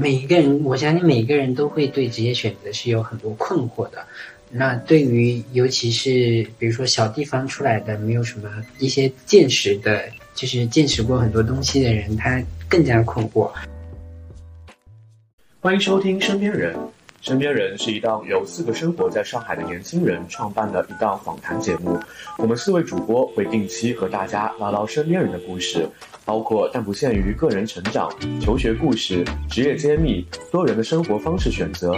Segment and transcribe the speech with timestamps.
[0.00, 4.02] 每一个人，我相信每一个人都会对职业选择是有很多困惑的。
[4.50, 6.10] 那对于尤其是
[6.58, 10.02] 比如说小地方出来的，没有什么一些见识的，
[10.34, 13.50] 就是见识过很多东西的人，他更加困惑。
[15.60, 16.74] 欢迎收听《身边人》，
[17.20, 22.00] 《身边人》是一档由四个生活在上海的年轻人创办的一档访谈节目。
[22.38, 25.86] 我们四位主播会定期和大家唠唠身边人的故事。
[26.30, 28.08] 包括但不限于个人成长、
[28.40, 31.92] 求学故事、职业揭秘、多元的生活方式选择，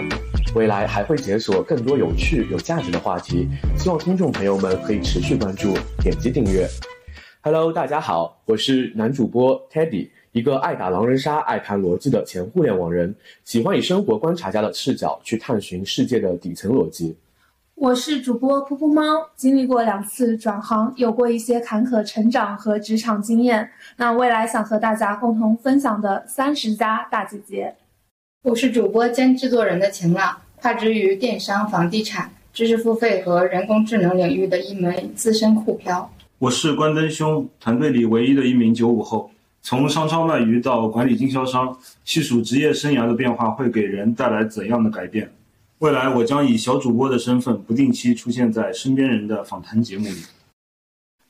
[0.55, 3.47] 未来还会解锁更多有趣、有价值的话题。
[3.77, 6.67] 希望听众朋友们可以持续关注、点击订阅。
[7.43, 13.15] Hello，大家好，我是男主播 Teddy，一个爱打狼人杀、爱谈逻辑的前互联网人，
[13.45, 17.15] 喜欢以生活观察家的视角去探寻世界的底层逻辑。
[17.83, 23.69] 我是主播噗噗猫，经历过两次转行，有过一些坎坷成长和职场经验。
[23.97, 27.75] 那未来想和大家共同分享的三十加大姐姐。
[28.45, 36.09] 我是主播兼制作人的晴朗，跨职于电商、房地产、知识付费和人工智能领域的一枚资深酷漂。
[36.39, 39.29] 我是关灯兄，团队里唯一的一名九五后，
[39.61, 45.29] 从商超卖鱼到管理经销商，细数职业生涯的变化会给人带来怎样的改变？
[45.83, 50.15] 未来我将以小主播的身份不定期出现在身边人的访谈节目里。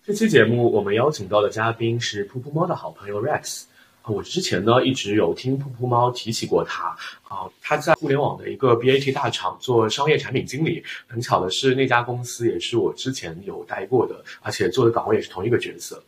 [0.05, 3.63] 这期节目我们邀请到的嘉宾是噗噗猫的好朋友 Rex。
[4.05, 6.95] 我之前呢一直有听噗噗猫提起过他
[7.27, 10.85] 啊，他在互联网的一个 BAT 大厂做商业产品经理。
[11.07, 16.03] 很巧的是，那家公司也是我之前有待过的，而且做的岗位也是同一个角色。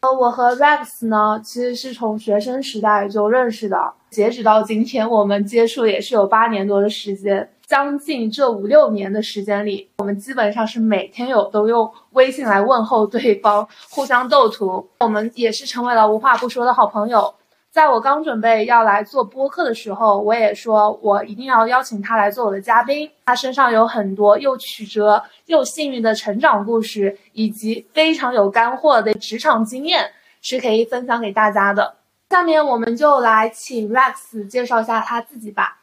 [0.00, 7.48] 呃，我和 Rex 呢其实是从学生时代就认识的，截止到今天，我们接触也是有八年多的时间。
[7.66, 14.88] 将近这五六年的时间里，我们基本上是每天有都用微信来问候对方，互相斗图。
[15.00, 17.34] 我们也是成为了无话不说的好朋友。
[17.72, 23.10] 在我刚准备要来做播客的时候，我也说我一定要邀请他来做我的嘉宾。
[23.26, 30.08] 他身上有很多又曲折又幸运的成长故事，以及非常有干货的职场经验，
[30.40, 31.96] 是可以分享给大家的。
[32.30, 35.80] 下面我们就来请 Rex 介绍一下他自己吧。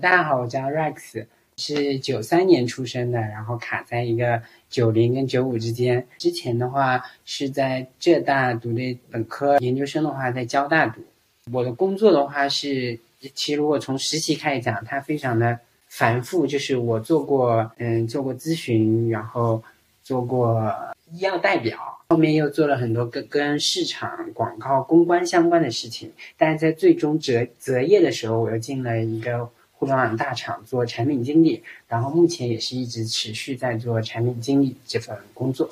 [0.00, 1.24] 大家好，我叫 Rex，
[1.56, 6.06] 是九三年出生的，然后卡在一个九零跟九五之间。
[6.18, 11.00] 之前的话是在浙大读的本科，研究生的话在交大读。
[11.50, 12.98] 我的工作的话是，
[13.34, 15.58] 其实如果从实习开始讲，它非常的
[15.88, 16.46] 繁复。
[16.46, 19.62] 就是我做过，嗯，做过咨询，然后
[20.02, 20.70] 做过
[21.10, 21.78] 医药代表，
[22.10, 26.12] 后面又做了很多跟跟市场、广告、公关相关的事情。
[26.36, 29.48] 但是在最终择择业的时候，我又进了一个。
[29.78, 35.68] 互联网大厂做产品经理，然后目前也是一直持续在做产品经理这份工作。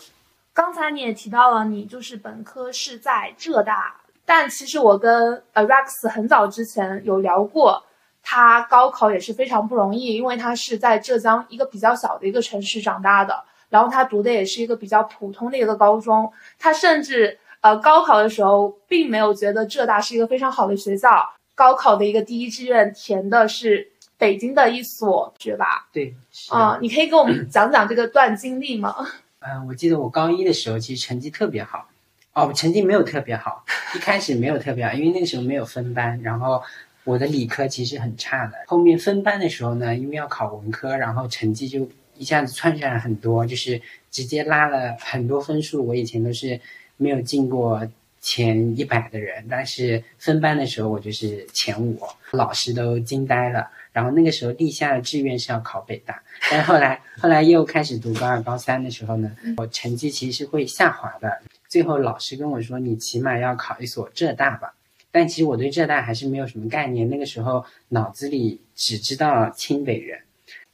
[0.53, 7.82] 刚才你也提到了，你就是本科是在浙大，但其实我跟呃 Rex 很早之前有聊过，
[8.22, 23.91] 他高考也是非常不容易，因为他是在浙江一个比较小的一个城市长大的，然后他读的也是一个比较普通的一个高中，他甚至呃高考的时候并没有觉得浙大是一个非常好的学校，高考的一个第一志愿填的是。
[24.24, 26.14] 北京的一所学霸，对，
[26.48, 29.06] 啊，你可以给我们 讲讲这个段经历吗？
[29.40, 31.86] 嗯，我记得我高一的时候其实成绩特别好，
[32.32, 33.62] 哦，成绩没有特别好，
[33.94, 36.62] 一开始没有特别好，因为那个时候没有分班，然后
[37.04, 38.54] 我的理科其实很差的。
[38.66, 41.86] 后面分班的时候呢，因为要考文科，然后成绩就
[42.16, 43.78] 一下子窜上来很多，就是
[44.10, 45.86] 直接拉了很多分数。
[45.86, 46.58] 我以前都是
[46.96, 47.86] 没有进过
[48.22, 53.68] 前一百的人，但是分班的时候我就是前五，老师都惊呆了。
[53.94, 61.41] 然后那个时候立下的志愿是要考北大，但后来后来又开始读高二高三的时候呢，我成绩其实是会下滑的。
[61.69, 64.75] 最后老师跟我说：“你起码要考一所浙大吧。”
[65.12, 70.19] 但其实我对浙大还是没有什么概念，那个时候脑子里只知道清北人。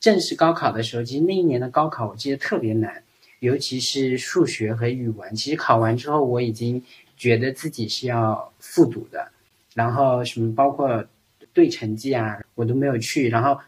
[0.00, 3.02] 正式高考的时候，其实那一年的高考我记得特别难，
[3.40, 5.34] 尤其是数学和语文。
[5.36, 6.82] 其实考完之后我已经
[7.18, 9.30] 觉得自己是要复读的，
[9.74, 11.04] 然后什么包括。
[11.52, 13.58] 对成绩啊，我都没有去，然后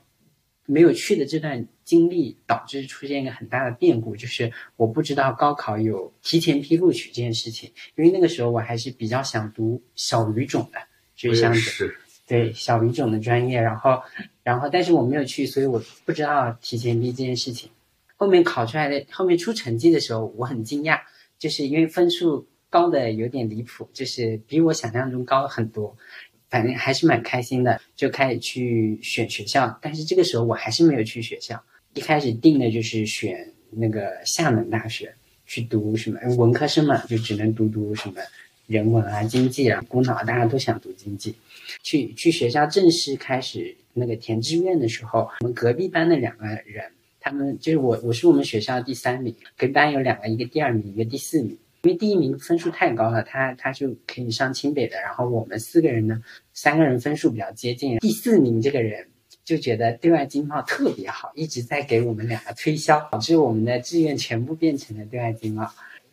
[0.67, 10.79] 没有去的这段经历导致出现一个很大的变故，就是我不知道高考有提前批录取这件事情，因为那个时候我还是比较想读小语种的，
[11.17, 11.55] 就是像
[12.27, 14.03] 对小语种的专业，然后
[14.43, 17.71] 然后但是我没有去，所以我不知道提前批这件事情。
[18.17, 21.01] 后面考出来的，后面出成绩的时候，我很惊讶，
[21.39, 25.97] 就是因为分数高的有点离谱，就是比我想象中高很多。
[26.53, 29.79] 反正还是蛮开心的，就开始去选学校。
[29.81, 31.59] 但是这个时候我还是没有去学校，
[31.95, 35.15] 一开始定的就是选那个厦门大学
[35.47, 38.21] 去读什么文科生嘛，就只能读读什么
[38.67, 41.35] 人文啊、经济啊，孤脑大家都想读经济。
[41.83, 46.85] 去去学校正式开始那个填志愿的时候，我们隔壁班的两个人，
[47.19, 51.57] 他们就是我，我是我们学校第三名，隔壁班有两个，一个第二名，一个第四名。
[51.83, 55.01] 因为第一名分数太高了，他他就可以上清北的。
[55.01, 57.99] 然后我们四个人呢，三个人分数比较接近。
[57.99, 59.09] 第四名这个人
[59.45, 65.69] 就觉得对外经贸特别好，一直在给我们两个推销，导致我们的志愿全部变成了对外经贸。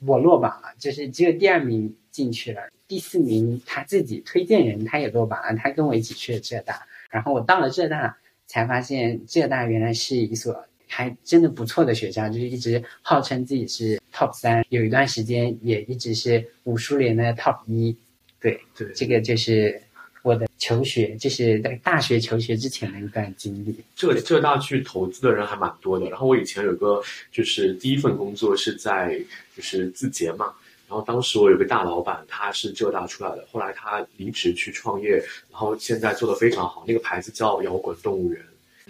[0.06, 6.82] 我落榜了，就是只有第二名进去了，第四名他自己推荐人他也落榜了，他跟我一起去了浙大。
[7.12, 8.18] 然后我到了浙大，
[8.48, 10.66] 才发现浙大原来是一所。
[10.92, 17.96] 还真的不错的学校，就是一直号称自己是 top 三，有一段时间也一直是武书联的 top 一。
[18.42, 19.82] 对对，这个就是
[20.22, 23.74] 我的求学，就是在大学求学之前的一段经历。
[23.96, 26.10] 浙浙大去投资的人还蛮多的。
[26.10, 27.02] 然后我以前有个
[27.32, 29.18] 就是第一份工作是在
[29.56, 30.54] 就是字节嘛，
[30.88, 35.12] 然后当时我有个大老板，他是浙大出来的，后来他离职去创业，
[35.50, 38.42] 然后现在做的非常好，那个牌子叫摇滚动物园。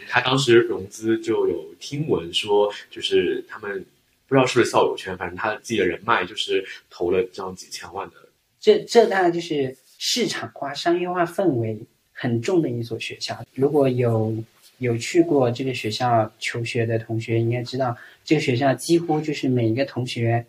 [0.07, 3.85] 他当时融资就有听闻说，就是他们
[4.29, 8.15] 不知道是不是校友圈，反正他自己的人脉就是投了这样几千万的。
[8.59, 11.77] 这浙大概就是市场化、商业化氛围
[12.13, 13.37] 很重的一所学校。
[13.55, 14.33] 如果有
[14.77, 20.45] 有去过这个学校求学的同学，应该知道这个学校几乎就是每一个同学，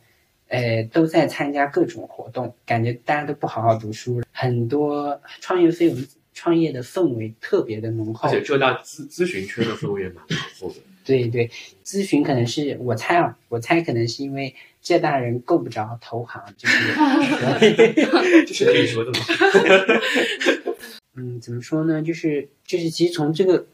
[0.49, 5.97] 呃，都在参加各种活动，感觉大家都不好好读书，很多创业费用。
[6.33, 10.77] 创业的氛围特别的浓厚，而且浙大咨咨询圈的氛围也蛮浓厚的。
[11.11, 11.51] 对对，
[11.85, 16.95] 咨询可能是我猜啊，我猜可能是因为浙大人够不着投行，就是
[18.47, 19.19] 就是可以说的吗？
[21.17, 22.01] 嗯，怎么说呢？
[22.03, 23.67] 就是就是，其实从这个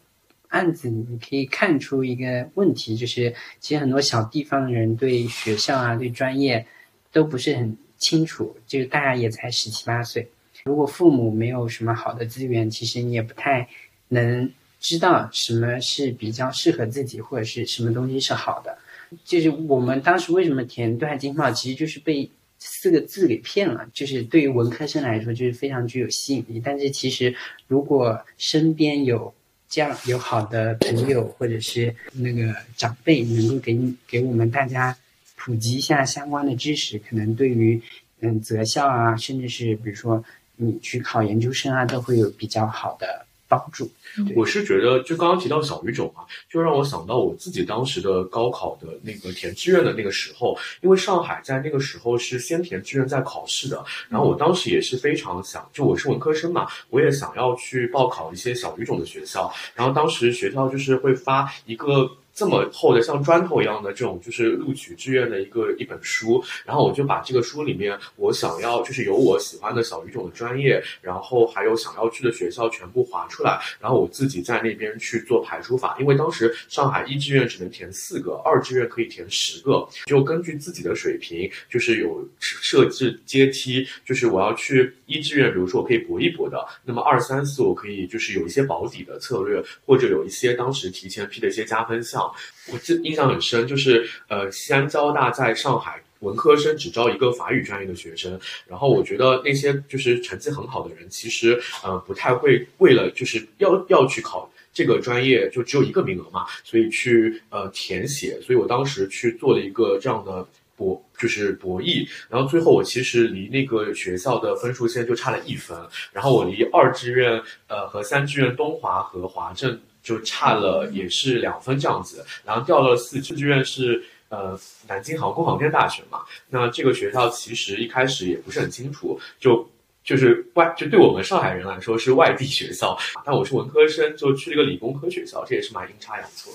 [0.48, 6.66] 案子你可以看出一个问题，就是其实很多小地方的人对学校啊、对专业
[7.12, 10.28] 都不是很清楚，就是大家也才十七八岁。
[10.64, 13.68] 如果父母没有什么好的资源，其实你也不太
[14.08, 14.50] 能
[14.80, 18.78] 知道什么是比较适合自己，或者是什么东西是好的。
[19.24, 23.88] 就是我们当时为什么填对外经贸，其实就是被四个字给骗了。
[23.92, 26.60] 就是对于文科生来说，就是非常具有吸引力。
[26.64, 27.34] 但是其实
[27.66, 29.32] 如果身边有
[29.68, 34.96] 这样有好的朋友或者是那个长辈，能够给你给我们大家
[35.36, 37.80] 普及一下相关的知识，可能对于
[38.20, 40.24] 嗯择校啊，甚至是比如说。
[40.58, 43.90] 你去考研究生啊，都会有比较好的帮助。
[44.34, 53.84] 我是觉得，就刚刚提到小语种啊，就让我想到我自己当时的高考的那个填志愿的那个时候，因为上海在那个时候是先填志愿再考试的。
[54.08, 59.52] 然后我当时也是非常想，就我是文科生嘛，我也想要去报考一些小语种的学校。
[59.74, 62.10] 然后当时学校就是会发一个。
[62.36, 92.25] 这么厚的像砖头一样的这种就是录取志愿的一个一本书，然后我就把这个书里面我想要就是有我喜欢的小语种的专业，然后还有想要去的学校全部划出来，然后我自己在那边去做排除法，因为当时上海一志愿只能填四个，二志愿可以填十个，就根据自己的水平就是有设置阶梯，就是我要去一志愿，比如说我可以搏一搏的，那么二三四我可以就是有一些保底的策略，或者有一些当时提前批的一些加分项。
[92.72, 115.78] 我记印象很深，就是呃，西安交大在上海文科生只招一个法语专业的学生，然后我觉得那些就是成绩很好的人，其实呃不太会为了就是要要去考这个专业，就只有一个名额嘛，所以去呃填写，所以我当时去做了一个这样的博，就是博弈，然后最后我其实离那个学校的分数线就差了一分，
[116.12, 119.78] 然后我离二志愿呃和三志愿东华和华政。
[120.06, 126.20] 就差了也是两分这样子，然后掉了四志愿是呃南京航空航天大学嘛。
[126.48, 129.68] 那这个学校其实一开始也不是很清楚，就
[130.04, 136.52] 就是外就对我们上海人来说是外地学校，但我是文科生，就去了一个理工科学校，这也是蛮阴差阳错。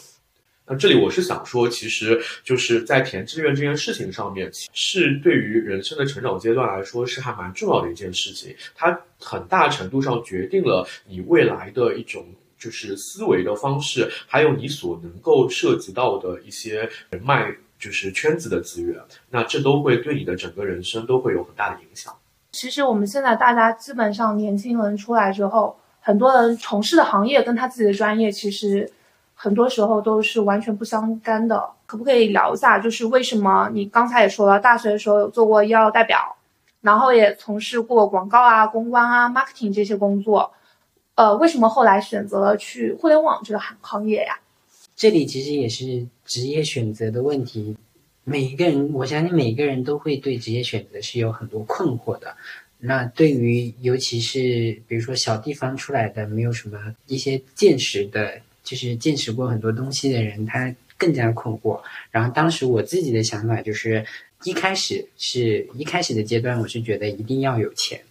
[0.65, 12.25] 那这里我是想说，其实就是在填志愿这件事情上面，是对于人生的成长阶段来说是还蛮重要的一件事情，它很大程度上决定了你未来的一种。
[12.61, 18.95] 就是思维的方式，还有你所能够涉及到的一些人脉，就是圈子的资源，
[19.31, 22.15] 那这都会对你的整个人生都会有很大的影响。
[22.51, 28.87] 其实我们现在大家基本上年轻人出来之后，很多人从事的行业跟他自己的专业其实
[29.33, 31.67] 很多时候都是完全不相干的。
[31.87, 36.37] 可不可以聊一下，就是为什么你刚才也说了，大学的时候有做过医药代表，
[36.81, 40.53] 然后也从事过广告啊、公关啊、marketing 这些工作。
[41.21, 44.39] 呃，为什么后来选择了去互联网这个行行业呀？
[44.95, 47.77] 这里其实也是职业选择的问题。
[48.23, 52.35] 每一个人，我相信每一个人都会对职业选择是有很多困惑的。
[52.79, 61.79] 那对于尤其是比如说小地方出来的，没有什么一些见识的，就是见识过很多东西的人，他更加困惑。
[62.09, 64.03] 然后当时我自己的想法就是，
[64.43, 68.01] 一开始是一开始的阶段，我是觉得一定要有钱，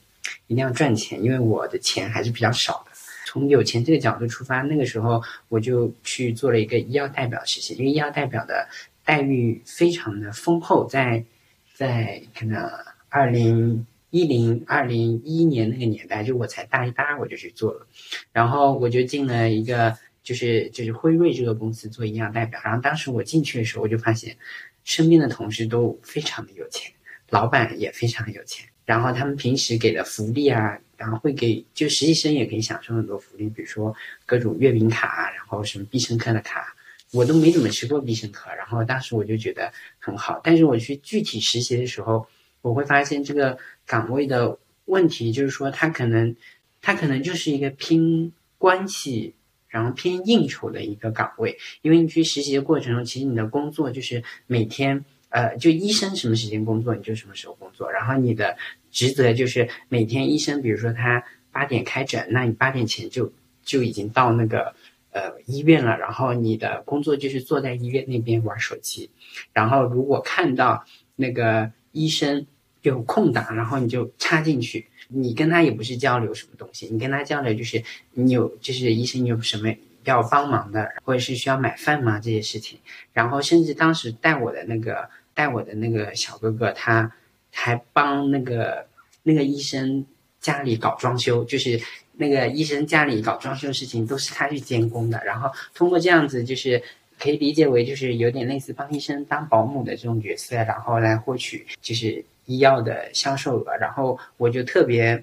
[0.46, 2.89] 一定要赚钱，因为我的钱还是比较少的。
[3.30, 8.66] 从有钱这个角度出发，那个时候我就去做了一个医药代表实习，因为医药代表的
[9.04, 11.24] 待遇非常的丰厚，在
[11.72, 12.68] 在可能
[13.08, 17.86] 二零一零二零一一年那个年代，就我才大一大二我就去做了，
[18.32, 24.36] 然后我就进了一个就是就是辉瑞这个公司做营养代表，然后当时我进去的时候，我就发现
[24.82, 26.92] 身边的同事都非常的有钱，
[27.28, 30.80] 老板也非常有钱，然后他们平时给的福利啊。
[31.00, 36.76] 然后会给，就实习生也可以享受很多福利，比如说各种月饼卡，然后什么必胜客的卡，
[37.10, 38.54] 我都没怎么吃过必胜客。
[38.54, 42.26] 然后当时我就觉得很好，但是我去具体实习的时候，
[42.60, 46.36] 我会发现这个岗位的问题，就是说他可能，
[46.82, 49.32] 他可能就是一个拼关系，
[49.68, 51.56] 然后偏应酬的一个岗位。
[51.80, 58.56] 因为你去实习的过程中，其实你的工作就是每天，呃，就医生什么时间工作你就什么时候工作，然后你的。
[58.92, 61.22] 职责就是每天医生，比如说他
[61.52, 63.32] 八点开诊，那你八点前就
[63.62, 64.74] 就已经到那个
[65.12, 69.08] 呃医院了，然后你的工作就是坐在医院那边玩手机，
[69.52, 70.84] 然后如果看到
[71.14, 72.44] 那个医生
[72.82, 77.80] 有空档，然后你就插进去，你跟他也不是交流什么东西，你跟他交流就是
[78.12, 79.72] 你有就是医生有什么
[80.02, 82.80] 要帮忙的，或者是需要买饭吗这些事情，
[83.12, 87.12] 然后甚至当时带我的那个带我的那个小哥哥他。
[87.52, 88.86] 还帮那个
[89.24, 90.06] 那个医生
[90.40, 91.78] 家里搞装修，就是
[92.12, 95.20] 那个医生家里搞装修的事情都是他去监工的。
[95.24, 96.80] 然后通过这样子，就是
[97.18, 103.76] 可以理解为就是有点类似帮医生当保姆的这种角色，然后来获取就是医药的销售额。
[103.78, 105.20] 然后我就特别，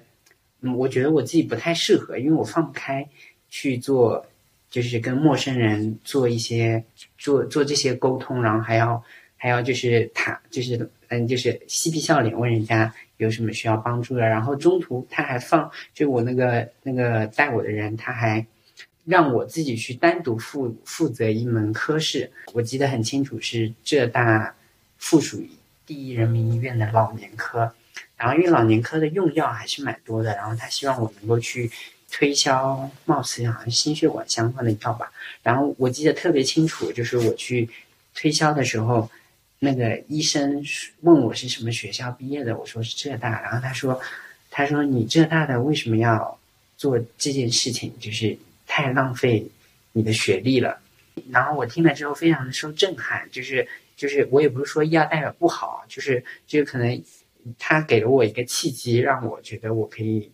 [0.60, 3.08] 嗯，我觉得我自己不太适合，因为我放不开
[3.48, 4.26] 去做，
[4.70, 6.84] 就是跟陌生人做一些
[7.16, 9.02] 做做这些沟通，然后还要
[9.38, 10.90] 还要就是他就是。
[11.10, 18.44] 嗯，就是嬉皮笑脸问人家有什么需要帮助的，然后中途他还放，就我那个那个带我的人，他还
[19.06, 24.54] 让我自己去单独负负责一门科室，我记得很清楚，是浙大
[24.98, 25.42] 附属
[25.86, 27.72] 第一人民医院的老年科，
[28.14, 31.70] 然后因为老年科的用药还是蛮多的，然后他希望我能够去
[32.12, 35.10] 推销，貌似好像心血管相关的药吧，
[35.42, 37.66] 然后我记得特别清楚，就是我去
[38.14, 39.10] 推销的时候。
[39.60, 40.64] 那个医生
[41.00, 44.00] 问我是什么学校毕业的，我说是浙大，然后他说，
[44.50, 46.38] 他说你浙大的为什么要
[46.76, 48.38] 做这件事情，就是
[48.68, 49.44] 太浪费
[49.90, 50.78] 你的学历了。
[51.30, 57.02] 然后我听了之后非常的受震撼，就是就是我也不是说医药代表不好，就是就可能
[57.58, 60.30] 他给了我一个契机，让我觉得我可以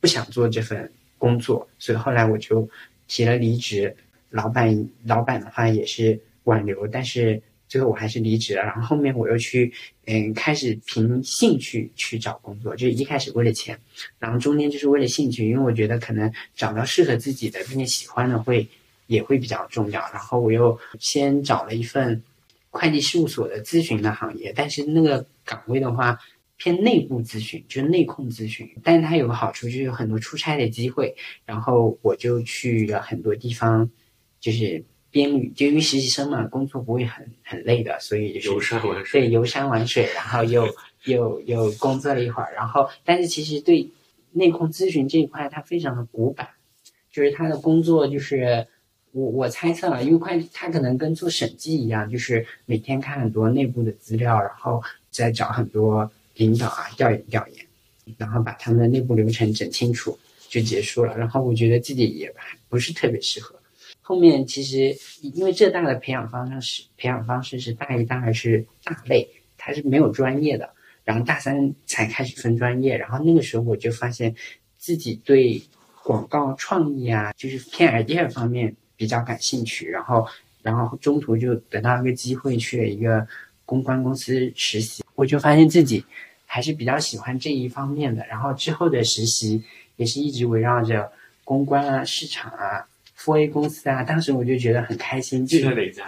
[0.00, 2.66] 不想做这份工作，所以后来我就
[3.06, 3.94] 提了离职。
[4.30, 7.42] 老板老板的话也是挽留，但是。
[7.72, 9.72] 最后我还是离职了，然后后面我又去，
[10.04, 13.78] 嗯，开始凭兴趣去找工作，就是一开始为了钱，
[14.18, 18.68] 然后中间就是为了兴趣，因为我觉得可能找到适合自己的并且喜欢的会
[19.06, 20.00] 也会比较重要。
[20.12, 22.22] 然后我又先找了一份
[22.68, 26.18] 会计事务所的咨询的行业，但是那个岗位的话
[26.58, 33.90] 偏内部咨询，就是内控咨询，但是它有个好处就是有很多出差的机会，然后我就去了很多地方，
[34.40, 34.84] 就是。
[35.12, 40.66] 边旅，就因为实习生嘛，工作不会很很累的，所以就是游山玩水，对，游山玩水，然后又
[41.04, 43.88] 又又工作了一会儿，然后但是其实对
[44.32, 46.48] 内控咨询这一块，它非常的古板，
[47.12, 48.66] 就是他的工作就是
[49.12, 57.66] 我我猜测啊，因为会计他可能跟做审计一样，就是每天看很多内部的资料，然后再找很多领导啊调研调研，
[58.16, 61.14] 然后把他们的内部流程整清楚就结束了。
[61.18, 62.32] 然后我觉得自己也
[62.70, 63.54] 不是特别适合。
[64.04, 70.68] 后面其实因为浙大的培养方式培养方式是大一、大二是大类，它是没有专业的，
[71.04, 72.98] 然后大三才开始分专业。
[72.98, 74.34] 然后那个时候我就发现
[74.76, 75.62] 自己对
[76.02, 79.88] 广告创意啊，就是偏 idea 方面比较感兴趣。
[79.88, 80.26] 然后，
[80.62, 83.24] 然后中途就得到一个机会去了一个
[83.64, 86.04] 公关公司实习，我就发现自己
[86.44, 88.26] 还是比较喜欢这一方面的。
[88.26, 89.62] 然后之后的实习
[89.96, 91.10] 也是一直围绕着
[91.44, 92.84] 公关啊、市场啊。
[93.22, 95.46] 富 A 公司啊，当时我就觉得很开心。
[95.46, 96.02] 去了哪家？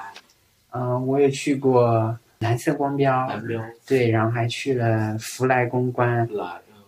[0.73, 6.28] 嗯，我也去过蓝色光标，蓝标对，然后还去了福来公关，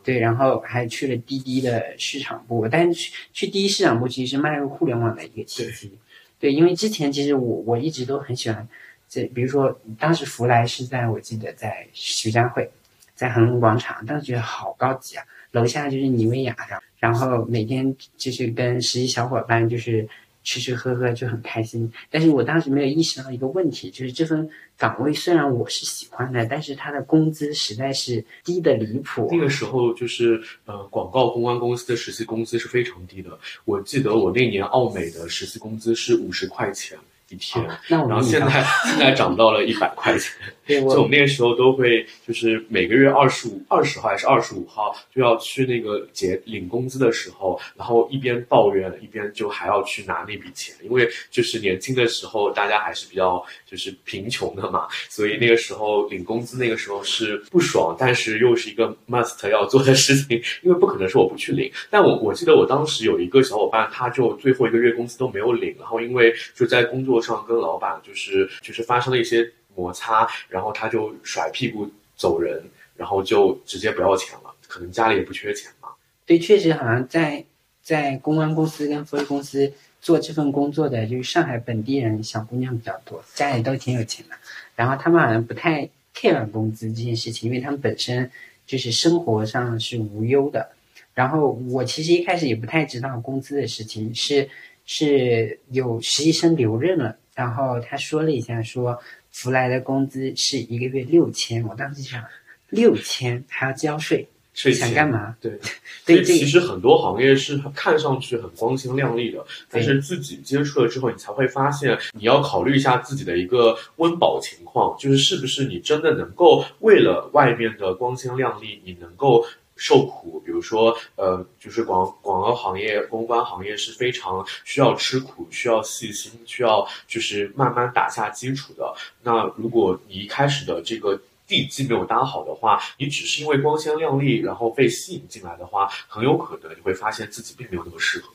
[0.02, 2.66] 对，然后还去了滴滴的市场部。
[2.66, 5.97] 但是去去滴滴市场部其实是迈入互联网的一个契机。
[6.40, 8.66] 对，因为之前其实我我一直都很喜欢，
[9.09, 12.68] 这比如说当时福来是在我记得在徐家汇，
[13.14, 15.25] 在恒隆广场，当时觉得好高级啊。
[15.52, 20.08] 楼下就是妮维雅，然后然后每天就是跟实习小伙伴就是
[20.44, 21.92] 吃吃喝喝就很开心。
[22.10, 24.48] 但是我当时没有意识到一个问题，就是这份
[24.78, 29.28] 岗位虽然我是喜欢的，但是他的工资实在是低的离谱。
[29.30, 33.38] 那个时候就是呃，广告公关公司的实习工资是非常低的。
[33.64, 36.98] 我记得我那年奥美的实习工资是五十块钱。
[37.28, 38.47] 一天，那我然后现在
[38.87, 40.33] 现在涨到了一百块钱，
[40.66, 61.70] 就我们那个时候都会就是每个月二十五二十号还是二十五号就要去那个结领工资的时候，然后一边抱怨一边就还要去拿那笔钱，因为就是年轻的时候大家还是比较就是贫穷的嘛，所以那个时候领工资那个时候是不爽，但是又是一个 must 要做的事情，因为不可能是我不去领。
[61.90, 67.16] 但我我记得我当时有一个小伙伴，他就最后一个月工资都没有领，然后因为就在工作。
[67.26, 72.62] 上跟老板就是就是发生了一些摩擦，然后他就甩屁股走人，
[72.94, 74.54] 然后就直接不要钱了。
[74.68, 75.88] 可能家里也不缺钱嘛。
[76.25, 77.44] 对，确实好像在
[77.82, 79.73] 在公关公司跟福利公司
[80.06, 84.36] 做这份工作的，就是上海本地人小姑娘比较多，家里都挺有钱的。
[84.76, 88.30] 然后他们好像不太 care 工资这件事情，因为他们本身
[88.64, 90.70] 就是生活上是无忧的。
[91.12, 94.48] 然后我其实一开始也不太知道工资的事情是。
[94.88, 98.96] 是有实习生留任了，然后他说了一下，说
[99.32, 102.22] 福来的工资是一个月六千，我当时想，
[102.68, 105.36] 六千还要交税，税想干嘛？
[105.40, 105.52] 对，
[106.04, 119.46] 对，其实很多行业是看上去很光鲜亮丽的，但是自己接触了之后，你才会发现，你要考虑一下自己的一个温饱情况，就是是不是你真的能够为了外面的光鲜亮丽，你能够。
[119.78, 128.90] 受苦，比如说，呃，就是广广告行业、公关行业是非常需要吃苦、需要细心、需要就是慢慢打下基础的。
[129.22, 138.28] 那如果你一开始的这个地基没有搭好的话，你只是因为光鲜亮丽，然后被吸引进来的话，很有可能你会发现自己并没有那么适合。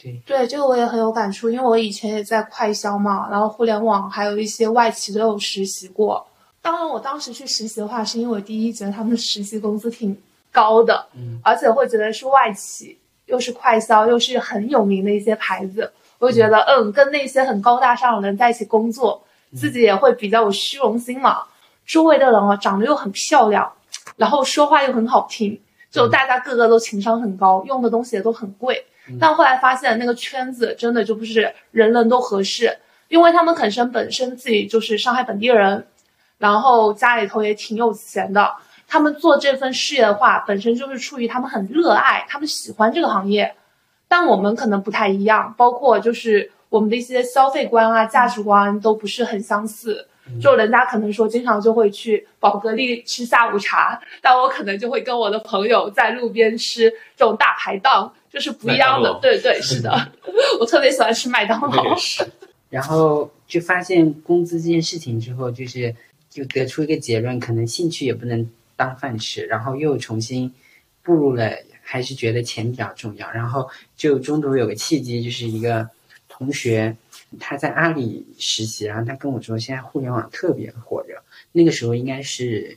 [0.00, 6.26] 对对，这个我也很有感触，因为我以前也在快销嘛，然后互联网还有一些外企都有实习过。
[6.62, 10.16] 当然，我当时去实习的话，是因为我第一觉得他们实习工资挺。
[10.54, 19.20] 高的，嗯，而且会觉得是外企，又是快销，又是很有名的一些牌子，我就觉得，嗯，跟那些很高大上的人在一起工作，
[19.56, 21.42] 自己也会比较有虚荣心嘛。
[21.86, 23.70] 周围的人啊，长得又很漂亮，
[24.16, 28.84] 然后说话又很好听，就大家个个都情商很高，用的东西也都很贵。
[29.20, 32.74] 但后来发现那个圈子真的就不是人人都合适，
[33.08, 35.86] 因为他们本身本身自己就是上海本地人，
[36.38, 38.54] 然后家里头也挺有钱的。
[38.86, 43.54] 他们做这份事业的话，本身就是出于他们很热爱，他们喜欢这个行业。
[44.08, 50.06] 但我们可能不太一样，包括就是我们的一些消费观啊、价值观都不是很相似。
[50.40, 59.18] 就人家可能说经常就会去宝格丽吃下午茶，但我可能就会跟我的朋友在路边吃这种大排档，就是不一样的。
[59.20, 60.12] 对对，是的，
[60.60, 61.96] 我特别喜欢吃麦当劳。
[62.70, 65.94] 然后就发现工资这件事情之后，就是
[66.28, 68.48] 就得出一个结论，可能兴趣也不能。
[68.76, 70.52] 当饭吃，然后又重新
[71.04, 71.48] 步入了，
[71.80, 73.30] 还是觉得钱比较重要。
[73.30, 75.88] 然后就中途有个契机，就是一个
[76.28, 76.96] 同学
[77.38, 81.16] 他在阿里实习，然后他跟我说，现在互联网特别火热。
[81.52, 82.76] 那个时候应该是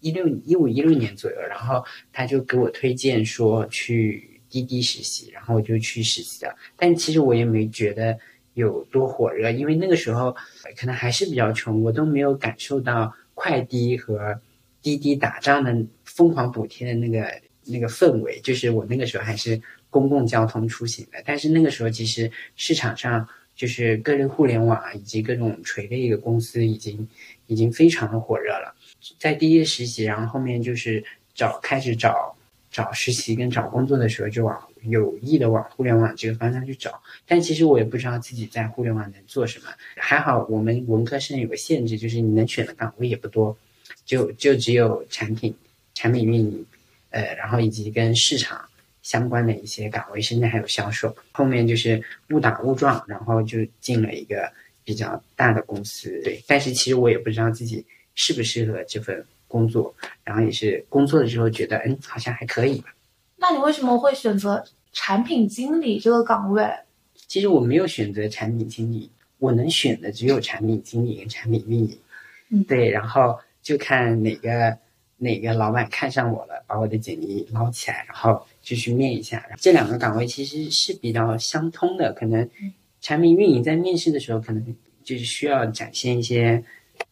[0.00, 6.54] 一六一五一六年左右，然后他就给我推荐说去滴滴实习，然后我就去实习了。
[6.76, 8.18] 但其实我也没觉得
[8.54, 10.34] 有多火热，因为那个时候
[10.76, 14.40] 可能还是比较穷，我都没有感受到快滴和。
[14.82, 17.28] 滴滴打仗的疯狂补贴的那个
[17.64, 27.08] 那个氛围，就是我那个时候还是公共交通出行的，但是那个时候其实市场上就是个人互联网，以及各种垂类的公司已经
[27.46, 28.74] 已经非常的火热了。
[29.18, 31.02] 在第一实习，然后后面就是
[31.34, 32.36] 找开始找
[32.70, 37.02] 找实习跟找工作的时候，就往有意的往互联网这个方向去找。
[37.26, 39.66] 但其实我也不知道自己在互联网能做什么。
[39.96, 43.56] 还好我们文科生有个限制，就是你能选的岗位也不多。
[44.04, 45.52] 就就只有产品、
[45.94, 46.66] 产品运营，
[47.10, 48.68] 呃，然后以及跟市场
[49.06, 51.14] 相关的一些岗位，甚至还有销售。
[51.30, 56.10] 后面就是误打误撞，然后就进了一个比较大的公司。
[56.24, 59.94] 对，但是其实我也不知道自己适不适合这份工作。
[60.24, 62.92] 然后也是工作了之后觉得，嗯，好像还可以吧。
[63.36, 66.68] 那你为什么会选择产品经理这个岗位？
[67.28, 71.96] 其实我没有选择产品经理，我能选的只有产品经理跟产品运营。
[72.50, 73.38] 嗯，对，然后。
[73.66, 74.78] 就看哪个
[75.16, 79.48] 哪个老板看上我了，把我的简历捞起来，然后就去面一下。
[79.60, 82.50] 这两个岗位其实是比较相通的，可能
[83.00, 86.60] 产品运营在面试的时候，可能就是需要展现一些，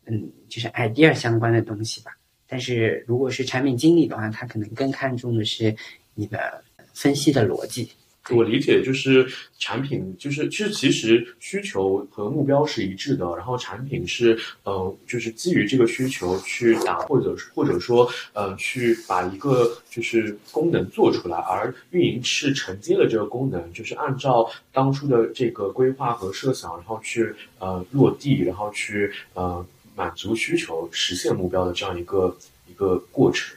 [0.06, 2.10] 嗯，就是 idea 相关的东西吧。
[2.48, 5.76] 但是如果是产品经理的话，他可能更看重的是
[6.16, 7.88] 你的分析的逻辑。
[8.30, 9.26] 我理解就是
[9.58, 32.34] 产品就是其实其实需求和目标是一致的，然后产品是呃就是基于这个需求去打或者或者说呃去把一个就是功能做出来，而运营是承接了这个功能，就是按照当初的这个规划和设想，然后去呃落地，然后去呃满足需求、实现目标的这样一个
[32.66, 33.54] 一个过程。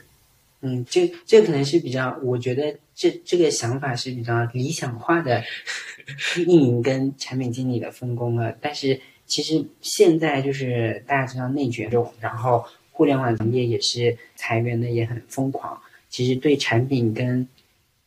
[0.60, 5.42] 嗯，这这可能是比较，我觉得这这个想法是比较理想化的
[6.36, 8.52] 运营跟产品经理的分工了。
[8.60, 15.80] 但是其实现在就是大家知道内卷中，然后互联网行业也是裁员的也很疯狂。
[16.08, 17.46] 其实对产品跟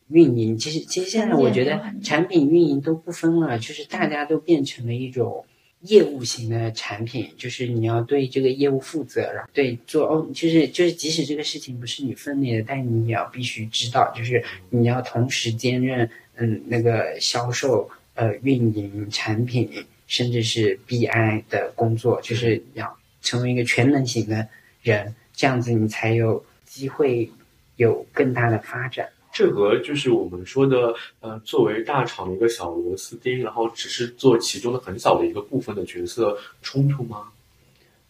[0.08, 5.44] 运营，其实其实现在我觉得产品运营都不分了，就是大家都变成了一种。
[5.82, 19.68] 业务型的产品，就是你要对这个业务负责，然后对做哦，就是就是即使这个事情不是你分内的，但你也要必须知道，就是你要同时兼任嗯那个销售、呃运营、产品，
[20.06, 24.46] 甚至是 BI 的工作，就是要成为一个全能型的
[24.82, 27.28] 人，这样子你才有机会
[27.76, 29.08] 有更大的发展。
[29.32, 37.30] 这和就是我们说的，呃，作为大厂的一个小螺丝钉，然后只是做其中的很小的一个部分的角色冲突吗？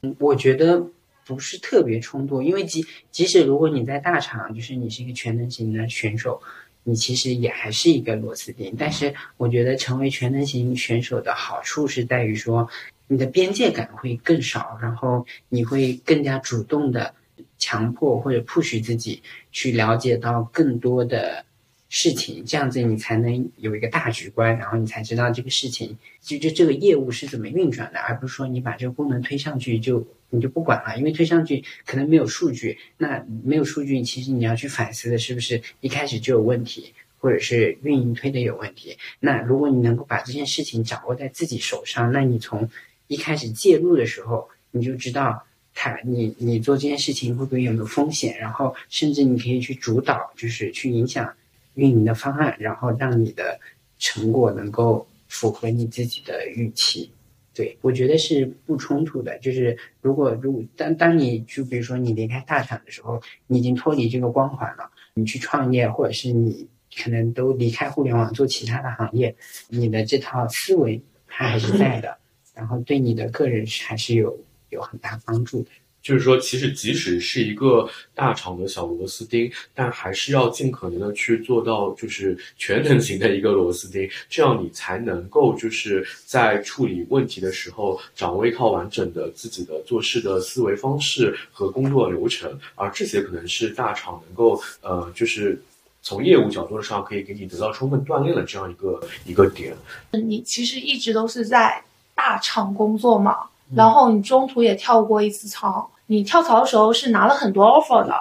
[0.02, 0.84] 嗯，我觉得
[1.24, 6.42] 不是特别冲突，因为即即使如果你在大厂，就是你是一个全能型的选手，
[6.82, 8.74] 你其实也还是一个螺丝钉。
[8.76, 12.68] 但是我觉得成为全能型选手的好处是在于说，
[13.06, 17.14] 你的边界感会更少，然后你会更加主动的。
[17.62, 19.22] 强迫或者 push 自己
[19.52, 21.44] 去了解到更多的
[21.88, 38.98] 事情，这样子你才能有一个大局观，然后你才知道这个事情就就这个业务是怎么运转的，而不是说你把这个功能推上去就你就不管了，因为推上去可能没有数据，那没有数据，其实你要去反思的是不是一开始就有问题，或者是运营推的有问题。
[39.20, 42.68] 那如果你能够把这件事情掌握在自己手上，那你从
[43.06, 45.44] 一开始介入的时候你就知道。
[45.74, 48.38] 他，你你做这件事情会不会有没有风险？
[48.38, 51.34] 然后甚至你可以去主导，就是去影响
[51.74, 53.58] 运营的方案，然后让你的
[53.98, 57.10] 成果能够符合你自己的预期。
[57.54, 59.38] 对我觉得是不冲突的。
[59.38, 69.34] 就是如果如果当当你就比如说你离开大厂的时候，你已经脱离这个光环了，你去创业，或者是你可能都离开互联网做其他的行业，
[69.68, 72.16] 你的这套思维它还是在的，
[72.54, 74.38] 然后对你的个人还是有。
[74.72, 75.68] 有很大帮助的，
[76.02, 95.62] 就是说，其实即使是一个大厂的小螺丝钉，但还是要尽可能的去做到，就是全能型的一个螺丝钉，这样你才能够就是在处理问题的时候，掌握一套完整的自己的做事的思维方式和工作流程，而这些可能是大厂能够呃，就是
[96.02, 99.72] 从业务角度上可以给你得到充分锻炼的这样一个一个点。
[100.10, 103.36] 你其实一直都是在大厂工作嘛？
[103.74, 108.14] 然后你中途也跳过一次槽，你跳槽的时候是拿了很多 offer 的，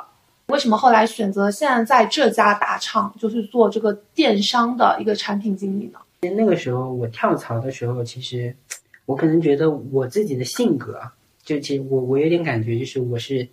[0.48, 6.00] 为什么后来选择现在在这家大厂就是做这个电商的一个产品经理呢？
[6.22, 8.56] 那个时候我跳槽的时候，其实
[9.06, 11.02] 我可能觉得我自己的性格，
[11.44, 13.48] 就其实我我有点感觉就是我是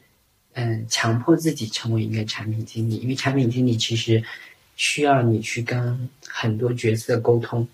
[0.53, 4.23] 嗯强迫自己成为一个产品经理，因为产品经理其实
[4.77, 7.67] 需要你去跟很多角色沟通。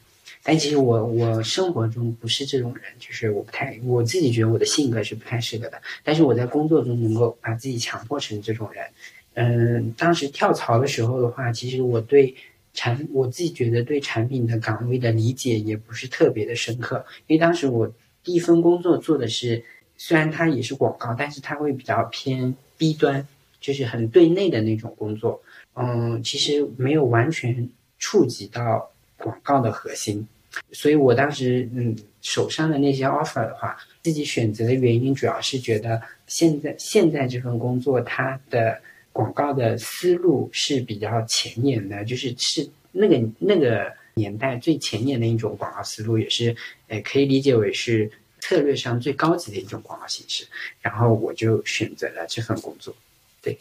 [0.46, 5.80] 但其实我我生活中不是这种人，就是我不太我自己觉得我的性格是不太适合的。
[6.04, 8.84] 但是我在工作中能够把自己强迫成这种人。
[9.32, 12.34] 嗯，当时跳槽的时候的话，其实我对
[12.74, 17.90] 产我自己觉得对产品的岗位的理解也不是特别的深刻，因为当时我
[18.22, 19.64] 第一份工作做的是，
[19.96, 23.26] 虽然它也是广告，但是它会比较偏 B 端，
[23.60, 25.42] 就是很对内的那种工作。
[25.74, 30.28] 嗯，其实没有完全触及到广告的核心。
[30.72, 38.80] 所以我当时嗯手上的那些 offer 的话，自己选择的原因主要是觉得现在现在这份工作它的
[39.12, 46.54] 广告的思路是比较前沿的，就是是那个那个年代最前沿的一种广告思路，也是
[46.88, 50.46] 诶可以理解为是策略上最高级的一种广告形式。
[50.80, 52.94] 然后我就选择了这份工作。
[53.42, 53.58] 对，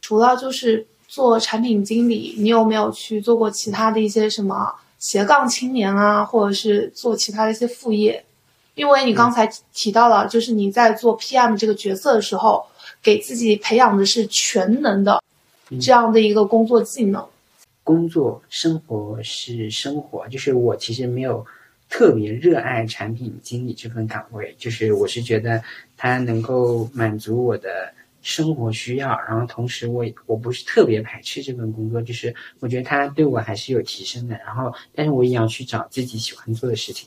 [0.00, 4.74] 除了就是做产品经理，你有没有去做过其他的一些什么？
[5.04, 8.24] 斜杠青年啊，或者是做其他的一些副业，
[8.74, 12.64] 因为你刚才提到了，就是你在做 PM 这个角色的时候，
[13.02, 15.22] 给自己培养的是全能的
[15.78, 17.22] 这样的一个工作技能。
[17.82, 21.44] 工作生活是生活，就是我其实没有
[21.90, 25.62] 特别热爱产品经理这份岗位，就是我是觉得
[25.98, 27.92] 它能够满足我的
[28.24, 34.34] 生活需要，然后同时我我不是特别排斥这份工作，就是我觉得它对我还是有提升的。
[34.38, 37.06] 然后，但是我也要去找自己喜欢做的事情。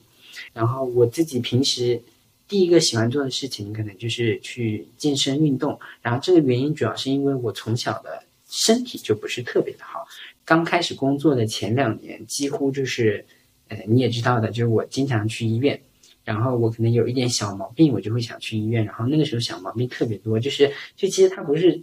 [0.54, 2.00] 然后我自己平时
[2.48, 5.80] 第一个喜欢做的事情，可能就是去健身运动。
[6.04, 10.08] 然后这个原因主要是因为我从小的身体就不是特别的好。
[10.46, 13.26] 刚开始工作的前两年，几乎就是，
[13.70, 15.82] 呃，你也知道的，就是我经常去医院。
[16.28, 18.84] 然后我可能有一点小毛病，我就会想去医院。
[18.84, 21.82] 然后那个时候小毛病特别多，就是就其实它不是，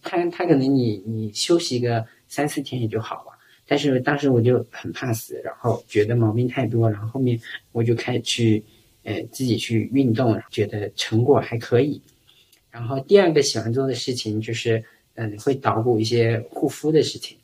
[0.00, 3.32] 它它可能你你休息个三四天也就好了。
[3.66, 7.36] 但是当时我就很怕死，然后觉得毛病太多，然后后面
[7.72, 8.62] 我就开始去，
[9.02, 12.00] 呃，自己去运动，觉得成果还可以。
[12.70, 17.36] 然后第二个喜欢做的事情就是，嗯，会捣鼓一些护肤的事情，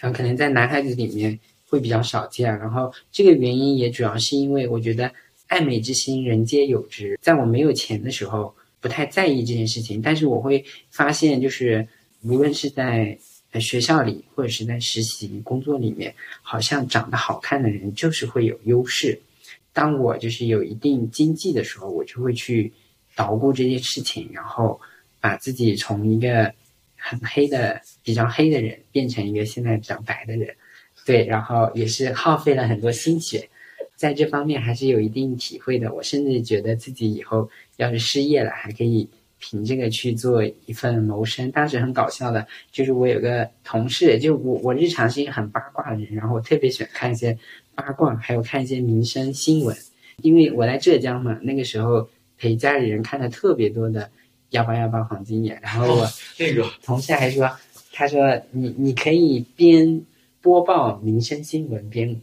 [0.00, 2.58] 然后可能在男孩子里面会比较少见。
[2.58, 5.10] 然后这个原因也主要是因为我觉得。
[5.54, 7.16] 爱美之心，人皆有之。
[7.22, 10.02] 在我没有钱的时候，不太在意这件事情。
[10.02, 11.86] 但是我会发现，就是
[12.22, 13.16] 无论是在
[13.60, 16.12] 学校里，或者是在实习工作里面，
[16.42, 19.16] 好像长得好看的人就是会有优势。
[19.72, 22.72] 当我就是有一定经济的时候，我就会去
[23.14, 24.80] 捣鼓这件事情，然后
[25.20, 26.52] 把自己从一个
[26.96, 30.52] 很黑的、比较黑的人，变成一个现在比较白的人。
[31.06, 33.48] 对，然后也是耗费了很多心血。
[33.96, 35.92] 在这方面还是有一定体会的。
[35.94, 41.50] 我甚至觉得自己以后要是失业了，还可以凭这个去做一份谋生。
[41.52, 47.38] 当时很搞笑的，就是我有个同事，就我我日常是一个很八卦的人，然后我特别喜欢看一些
[47.74, 49.76] 八卦，还有看一些民生新闻。
[50.22, 54.10] 因为我来浙江嘛，那个时候陪家里人看的特别多的
[54.50, 57.50] 幺八幺八黄金眼，然后我那个同事还说，
[57.92, 60.02] 他说你你可以边
[60.40, 62.20] 播报民生新闻边。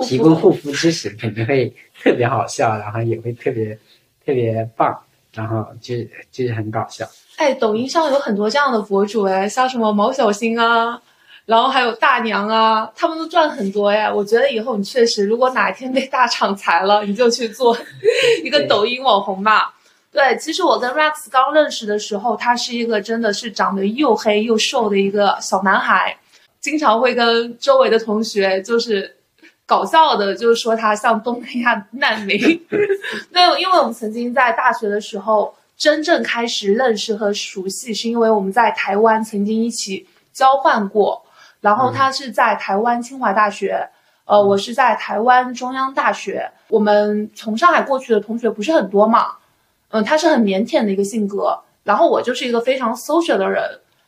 [0.00, 3.78] 提供护肤知识肯定会 特别好笑，然后也会特别
[4.24, 4.96] 特别棒，
[5.32, 5.96] 然后就
[6.30, 7.08] 就是很搞笑。
[7.36, 11.00] 哎，抖音上有很多这样的博主哎，像什么毛小星啊，
[11.46, 14.12] 然后还有大娘啊，他们都赚很多哎。
[14.12, 17.76] 我觉得以后你确实，如果哪一天被大厂裁了，你就去做
[18.44, 19.74] 一个抖音网红吧。
[20.12, 26.16] 对，其实我跟 Rex 刚认识的时候，他是一个真的是长得又黑又瘦的一个小男孩，
[26.60, 29.16] 经常会跟周围的同学就是。
[29.66, 32.38] 搞笑的，就是说他像东南亚难民。
[33.32, 41.24] 对，因为我们曾经在大学的时候真正开始认识和熟悉，是因为我们在台湾曾经一起交换过。
[41.60, 43.88] 然后他是在台湾清华大学，
[44.24, 46.50] 呃，我是在台湾中央大学。
[46.66, 49.36] 我们从上海过去的同学不是很多嘛，
[49.90, 53.62] 嗯，他是很腼腆的一个性格，然后我就是一个非常 social 的人。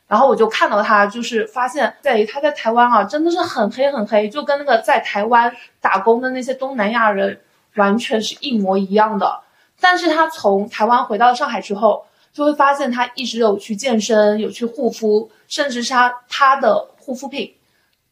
[0.07, 7.41] 然后我就看到他，就是发现，在他在台湾啊，真的是很黑很黑，就跟那个在台湾打工的那些东南亚人
[7.75, 9.41] 完全是一模一样的。
[9.79, 17.53] 但是他从台湾回到上海之后，就会发现他一直有去健身，有去护肤，甚至是他他的护肤品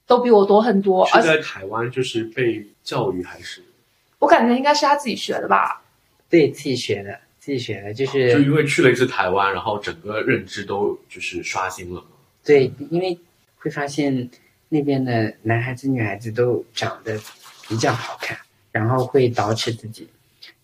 [0.08, 1.06] 都比我多很多。
[1.08, 3.64] 是在台湾就是被教育还是？
[4.20, 5.82] 我感觉应该是他自己学的吧。
[6.30, 7.20] 对自己学的。
[7.44, 12.02] 自己学的，就是就因为去了一次台湾，然后整个认知都就是刷新了。
[12.42, 13.20] 对，因为
[13.58, 14.30] 会发现
[14.70, 17.20] 那边的男孩子、女孩子都长得
[17.68, 18.38] 比较好看，
[18.72, 20.08] 然后会捯饬自己，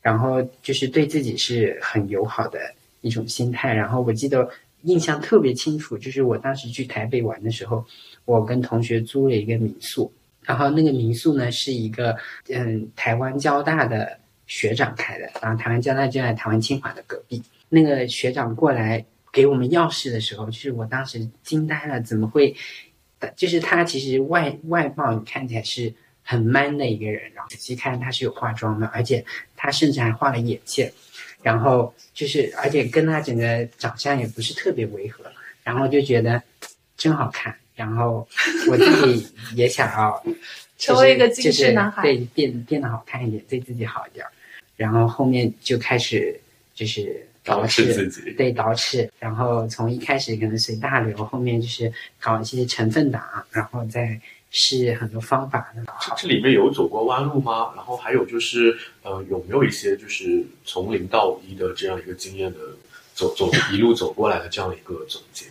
[0.01, 2.57] 然后就是对自己是很友好的
[3.01, 3.73] 一种心态。
[3.73, 4.49] 然后我记得
[4.83, 7.85] 印象特别清楚，就是我当时去台北玩的时候，
[8.23, 10.09] 我跟同学租了一个民宿，
[10.43, 12.15] 然后那个民宿呢是一个
[12.47, 14.17] 嗯台湾交大的。
[14.49, 17.41] 学长开的，然后台湾交大就在台湾清华的隔壁。
[17.69, 22.53] 那个学长过来给我们钥匙的时候，就是我当时惊呆了，怎么会？
[23.35, 29.23] 就是他其实外外貌你看起来是很 man 的一个人，然后仔细看他是有化妆的，而且
[29.55, 30.91] 他甚至还画了眼线，
[31.43, 35.23] 然后就是而且跟他整个长相也不是特别违和，
[35.63, 36.41] 然后就觉得
[36.97, 38.27] 真好看，然后
[38.69, 40.23] 我自己也想要
[40.79, 44.25] 成为一个精致男孩，对变变得好看一点，对自己好一点。
[44.79, 46.39] 然后后面就开始
[46.73, 49.09] 就是捯饬自己，对捯饬。
[49.19, 54.17] 然后从一开始可能随大流，后面就是搞一些成分党，然后再
[54.51, 55.69] 试很多方法。
[55.75, 57.73] 这这里面有走过弯路吗？
[57.75, 62.59] 然后还有就是，呃，有没有一些就是从零到一的这样一个经验的
[63.13, 65.47] 走走一路走过来的这样一个总结？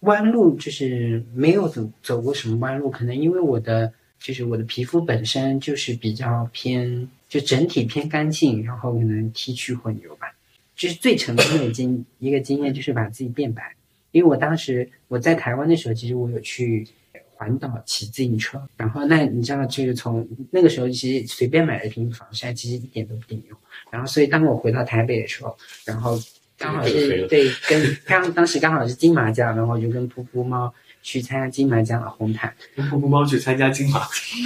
[0.00, 7.08] 弯路就是没有走走过什么弯路，可能因为我的就是我的皮肤本身就是比较偏。
[7.28, 10.32] 就整体偏干净，然后可能 T 区混油吧。
[10.74, 13.74] 就是最成功的经一个经验，就是把自己变白。
[14.12, 16.86] 因为我当时我在台湾的时候，其实我有去
[17.34, 18.62] 环岛骑自行车。
[18.76, 23.58] 然后那你知道，就是从那个时候，其实随便买了一瓶防晒，其实一点都不顶用。
[23.90, 26.18] 然后所以当我回到台北的时候，然后
[26.58, 30.72] 刚好是对跟刚当时刚好是金马奖，然后我就跟噗噗猫
[31.06, 34.00] 去参加金马奖的红毯，跟布猫去参加金马，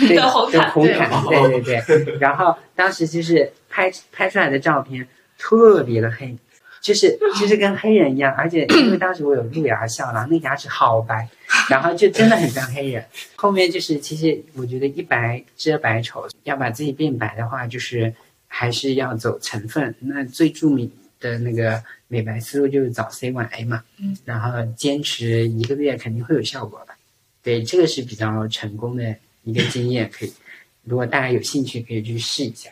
[0.07, 2.18] 对的红毯对对红毯，对对对。
[2.18, 6.37] 然后当时就是拍拍出来的照片特别的黑，
[6.83, 11.27] 就是就是跟黑人一样，而且因为当时我有露牙笑，然后那牙齿好白，
[11.70, 13.03] 然后就真的很像黑人。
[13.37, 18.12] 后面就是其实我觉得一白遮百丑，要把自己变白的话，就是
[18.49, 19.94] 还是要走成分。
[20.01, 26.95] 那最著名的那个美白思路就是早 C 晚 A 嘛，嗯，然后坚持一个月肯定会有效果的。
[27.43, 30.33] 对，这个是比较成功的一个经验，可以，
[30.83, 32.71] 如果大家有兴趣可以去试一下。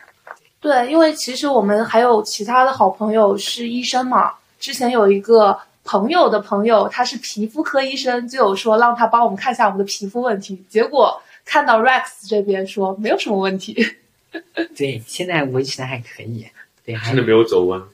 [0.61, 4.35] 对，因为其实我们还有其他的好朋友是医生嘛。
[4.59, 10.61] 之前有一个朋友的朋友，他是皮肤科医生，就有说让他帮我们看一下我们的皮肤问题。
[10.69, 13.87] 结果看到 Rex 这边说没有什么问题。
[14.77, 16.47] 对，现在维持的还可以。
[16.85, 17.87] 对，还真的没有走弯路。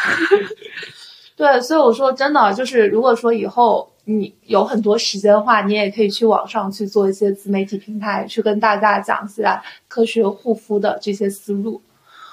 [1.36, 11.80] 对，所以我说真的，就是如果说以后你有很多时间的话，你也可以去网上去做一些自媒体平台，去跟大家讲一下科学护肤的这些思路。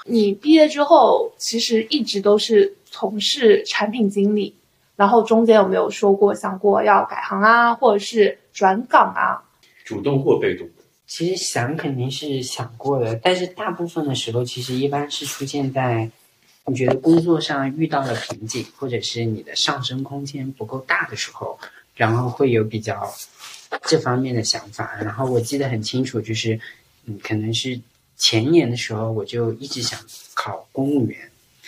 [0.06, 4.54] 你毕业之后，其实一直都是从事产品经理，
[4.96, 9.44] 然后中间有没有说过想过要改行啊，或者是转岗啊？
[9.86, 10.68] 主动或被动，
[11.06, 16.10] 其实想肯定是想过的，但是大部分的时候，其实一般是出现在
[16.70, 21.58] 你觉得工作上遇到了瓶颈，或者是你的上升空间不够大的时候，
[21.96, 23.10] 然后会有比较
[23.84, 24.98] 这方面的想法。
[25.02, 26.60] 然后我记得很清楚，就是
[27.06, 27.80] 嗯，可能是
[28.18, 29.98] 前年的时候，我就一直想
[30.34, 31.18] 考公务员，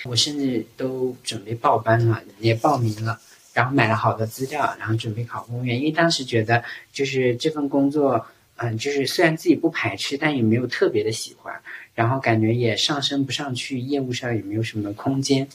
[0.03, 3.17] 我甚至都准备报班了，也报名了。
[3.53, 8.25] 然后买了好的资料，然后准备考公务员，因为当时觉得就是这份工作，
[8.57, 11.53] 嗯，就是虽然自己不排斥，但也没有特别的喜欢，
[11.95, 15.47] 然后感觉也上升不上去，业务上也没有什么空间，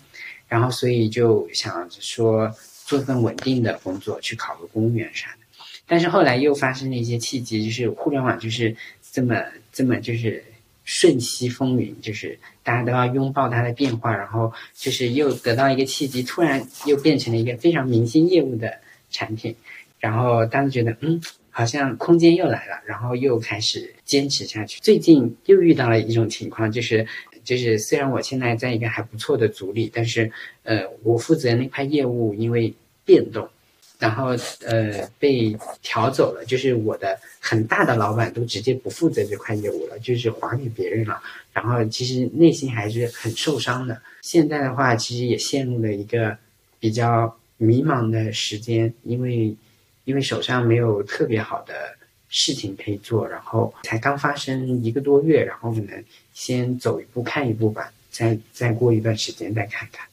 [0.49, 5.38] 然后所以就想说做份稳定的工作，去考个公务员啥的。
[5.87, 8.77] 但是后来又发生了一些契机，就是互联网就是
[9.12, 9.42] 这么
[9.73, 10.44] 这么就是
[10.85, 18.79] 瞬息风云，就是大家都要拥抱它的变化，然后就是又得到一个契机，突然又变成了一个非常明星业务的
[19.11, 19.55] 产品，
[19.99, 21.20] 然后当时觉得嗯，
[21.57, 24.81] 好像空间又来了，然后又开始坚持下去。
[24.81, 27.07] 最近又遇到了一种情况，就是
[27.45, 30.31] 就是虽然我现在在一个还不错的组里，但是
[30.64, 33.49] 呃，我负责那块业务因为变动。
[33.97, 34.37] 然后
[34.67, 41.23] 呃被调走了，就是我的很大的老板都直接不负责这块业务了，就是还给别人了。
[41.53, 44.03] 然后其实内心还是很受伤的。
[44.21, 46.37] 现在的话，其实也陷入了一个
[46.81, 49.55] 比较迷茫的时间，因为
[50.05, 51.75] 因为手上没有特别好的
[52.29, 60.07] 事情可以做，然后才刚发生一个多月，然后可能先走一步看一步吧，再再过一段时间再看看。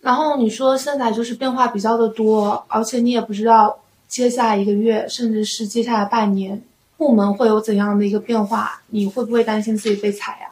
[0.00, 6.62] 然后你说现在就是变化比较的多，而且你也不知道接下来一个月，甚至是接下来半年，
[6.98, 10.48] 部门会有怎样的一个变化，你会不会担心自己被裁呀、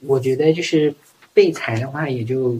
[0.00, 0.94] 我觉得就是
[1.34, 2.58] 被裁的话，也就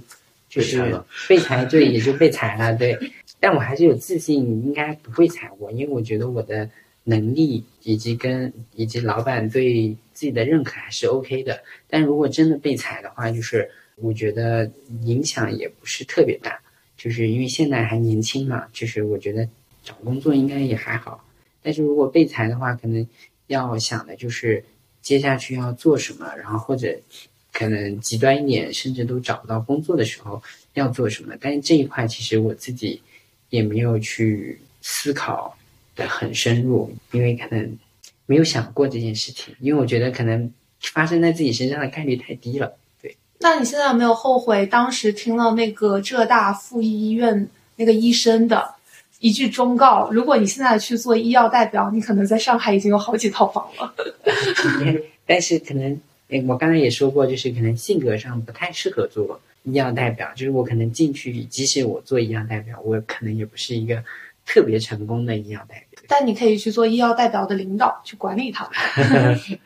[0.50, 2.98] 就是被裁了被裁，对，也就被裁了，对。
[3.44, 6.70] 但我还是有自信，应该不会裁我，因为我觉得我的
[7.02, 11.62] 能力以及跟以及老板对自己的认可还是 OK 的。
[11.86, 16.58] 但如果真的被裁的话，就是我觉得影响也不是特别大，
[16.96, 19.46] 就是因为现在还年轻嘛，就是我觉得
[19.82, 21.22] 找工作应该也还好。
[21.62, 23.06] 但是如果被裁的话，可能
[23.48, 24.64] 要想的就是
[25.02, 26.98] 接下去要做什么，然后或者
[27.52, 31.34] 可能极端一点，甚至都找不到工作的时候要做什么。
[31.38, 33.02] 但是这一块其实我自己
[33.54, 35.56] 也没有去思考
[35.94, 37.78] 的很深入，因为可能
[38.26, 42.74] 没有想过这件事情，因为我觉得可能发生在自己身上的概率太低了。
[43.00, 48.74] 对，那你现在有没有后悔当时听了那个浙大附一医院那个医生的
[49.20, 50.10] 一句忠告？
[50.10, 53.94] 如果你现在去做医药代表，你可能在上海已经有好几套房了。
[55.24, 60.30] 但是可能，诶，我刚才也说过，就是可能性格上不太适合做医药代表。
[60.34, 64.02] 就是我可能进去，即使我做医药代表，我可能也不是一个
[64.46, 66.00] 特别成功的医药代表。
[66.06, 69.38] 但你可以去做医药代表的领导，去管理他们。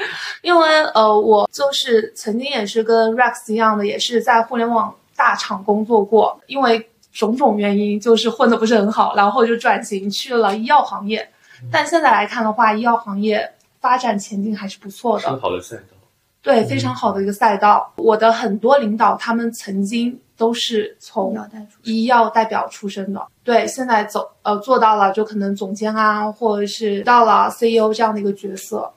[0.42, 11.28] 因为呃，我就是曾经也是跟 Rex 一样的，也是在互联网大厂工作过，因为种种原因，就是混的不是很好，然后就转型去了医药行业。
[11.70, 15.28] 但现在来看的话，医药行业发展前景还是不错的。
[15.28, 15.99] 很好的赛道。
[16.42, 17.92] 对，非常好的一个赛道。
[17.96, 21.36] 我的很多领导，他们曾经都是从
[21.82, 28.90] 医药代表出身的，对，现在走呃做到了，就可能总监啊，或者是到了 CEO 这样的一个角色。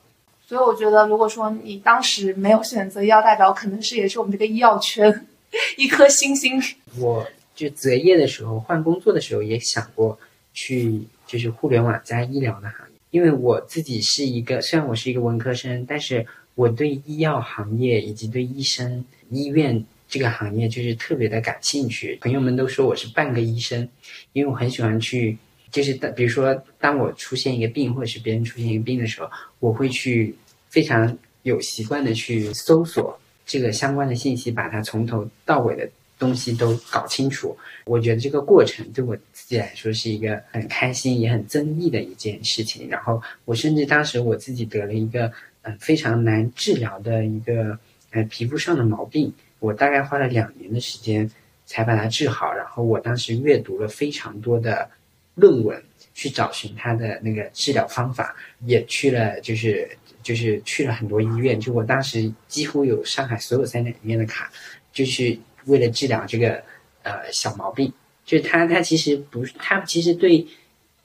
[0.45, 5.25] 所以我觉得，如果说你当时没有选择医药代表，可能是也是我们这个医药圈
[5.77, 6.61] 一颗星星。
[6.97, 7.25] 我
[7.55, 10.17] 就择业的时候换工作的时候也想过
[10.53, 16.25] 去就是互联网加医疗的行业，因为我自己是一个虽然我是一个文科生，但是
[16.55, 22.17] 我对医药行业以及对医生医院这个行业就是特别的感兴趣。
[22.21, 23.87] 朋友们都说我是半个医生，
[24.33, 25.37] 因为我很喜欢去。
[25.71, 29.27] 就是当比如说，当我出现一个病，或者是别人出现一个病的时候，
[29.57, 30.35] 我会去
[30.69, 35.89] 非常有习惯的去搜索这个相关的信息，把它从头到尾的
[36.19, 37.57] 东西都搞清楚。
[37.85, 42.87] 我觉得这个过程对我自己来说是一个很开心也很增益的一件事情。
[42.87, 45.33] 然后我甚至当时我自己得了一个
[45.63, 47.77] 嗯非常难治疗的一个
[48.11, 51.29] 呃皮肤上的毛病，我大概花了两年的时间
[51.65, 52.53] 才把它治好。
[52.53, 54.89] 然后我当时阅读了非常多的。
[55.35, 55.83] 论文
[56.13, 58.35] 去找寻他的那个治疗方法，
[58.67, 59.89] 也去了，就是
[60.21, 61.59] 就是去了很多医院。
[61.59, 64.51] 就我当时几乎有上海所有三甲医院的卡，
[64.91, 65.35] 就是
[65.65, 66.63] 为了治疗这个
[67.01, 67.91] 呃小毛病。
[68.23, 70.45] 就是他他其实不是他其实对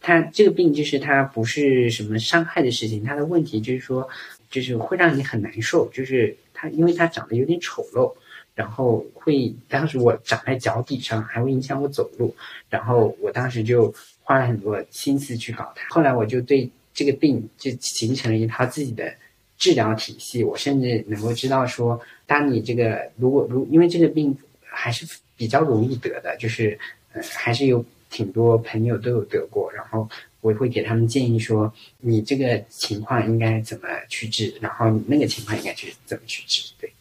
[0.03, 4.07] 他这个病就是他不是什么伤害的事情，他的问题就是说
[4.51, 5.89] 就是会让你很难受。
[5.93, 8.15] 就是他因为他长得有点丑陋，
[8.55, 12.35] 然后会当时我长在脚底上，还会影响我走路。
[12.69, 13.95] 然后我当时就。
[14.29, 19.11] 花了很多心思去搞它，后来我就对这个病就形成了一套自己的
[19.57, 20.45] 治疗体系。
[20.45, 26.79] 我甚至能够知道说，当你这个如果如因为这个病还是比较容易得的，就是
[27.15, 30.07] 呃还是有挺多朋友都有得过，然后
[30.41, 36.73] 我会给他们建议说，你这个情况应该怎么去治，然后你那个情况应该去怎么去治。
[36.81, 36.93] 对，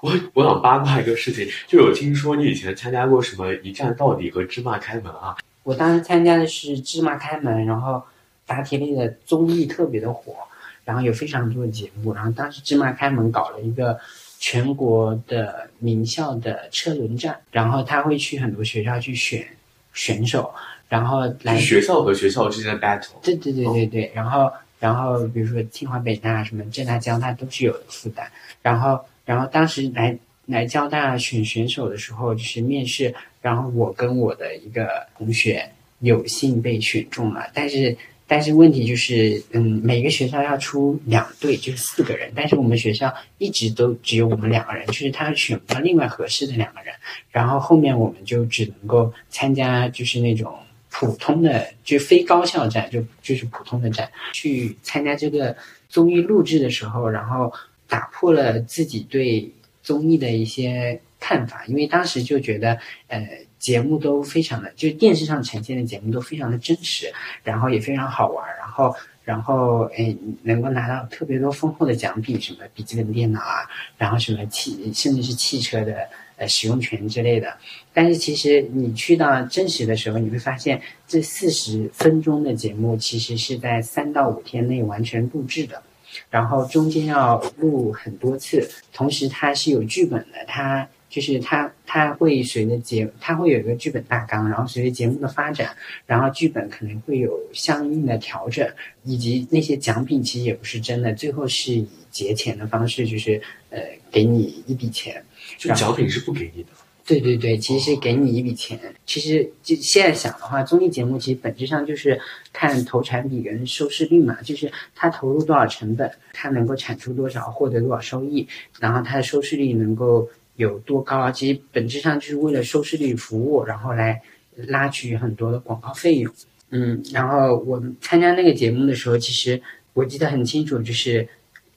[0.00, 5.36] 我我想八卦一个事情，就有听说你以前参加过什么一站到底和芝麻开门啊？
[5.64, 8.00] 我当时参加的是《芝麻开门》，然后
[8.46, 10.36] 答题类的综艺特别的火，
[10.84, 12.14] 然后有非常多的节目。
[12.14, 13.98] 然后当时《芝麻开门》搞了一个
[14.38, 19.44] 全国的名校的车轮战，然后他会去很多学校去选
[19.92, 20.54] 选手，
[20.88, 23.20] 然后来学校和学校之间的 battle。
[23.22, 28.26] 对对对对对，然后然后比如说清华、北大、什么浙大、交大都是有的负担。
[28.62, 30.16] 然后然后当时来
[30.46, 33.14] 来交大选选手的时候，就是面试。
[33.42, 35.64] 然后我跟我的一个同学
[36.00, 46.92] 有幸被选中了，但是但是问题就是，嗯，每个学校要出两队，就是四个人，但是我们学校一直都只有我们两个人，就是他选不到另外合适的两个人，
[47.30, 50.52] 然后后面我们就只能够参加就是那种
[50.98, 55.56] 普通的，就非高校战，就就是普通的战，去参加这个
[55.88, 57.52] 综艺录制的时候，然后
[57.88, 61.00] 打破了自己对综艺的一些。
[61.18, 62.78] 看法，因为当时就觉得，
[63.08, 63.26] 呃，
[63.58, 67.10] 节目都非常的，就电视上呈现的节目都非常的真实，
[67.42, 68.94] 然后也非常好玩，然后，
[69.24, 73.66] 然后，哎，能够拿到特别多丰厚的奖品，什么笔记本电脑啊，
[73.96, 77.56] 然后什么汽，甚至是汽车的呃使用权之类的。
[77.96, 80.78] 但是其实你去到真实的时候，你会发现
[81.08, 85.82] 这四十分钟的节目其实是在三到五天内完全录制的，
[86.28, 90.86] 然后中间要录很多次，同时它是有剧本的，它。
[91.08, 95.74] 就是它，它会随着节，它会有一个剧本大纲，然后随着节目的发展，
[96.04, 98.68] 然后剧本可能会有相应的调整，
[99.04, 103.40] 以及那些奖品其实也不是真的，最后是以结钱的方式，就是
[103.70, 103.80] 呃
[104.10, 105.24] 给你一笔钱。
[105.56, 106.68] 就奖品是不给你的。
[107.06, 108.78] 对对对，其实是给你一笔钱。
[109.06, 112.20] 其实就现在想的话，综艺节目其实本质上就是
[112.52, 118.46] 看投产比跟收视率嘛，就是它投入多少成本，它能够产出多少，获得多少收益，
[118.80, 120.28] 然后它的收视率能够。
[120.56, 121.30] 有多高？
[121.30, 124.22] 其实本质上就是为了收视率服务，然后来
[124.56, 126.32] 拉取很多的广告费用。
[126.70, 129.60] 嗯，然后我参加那个节目的时候，其实
[129.92, 131.28] 我记得很清楚，就是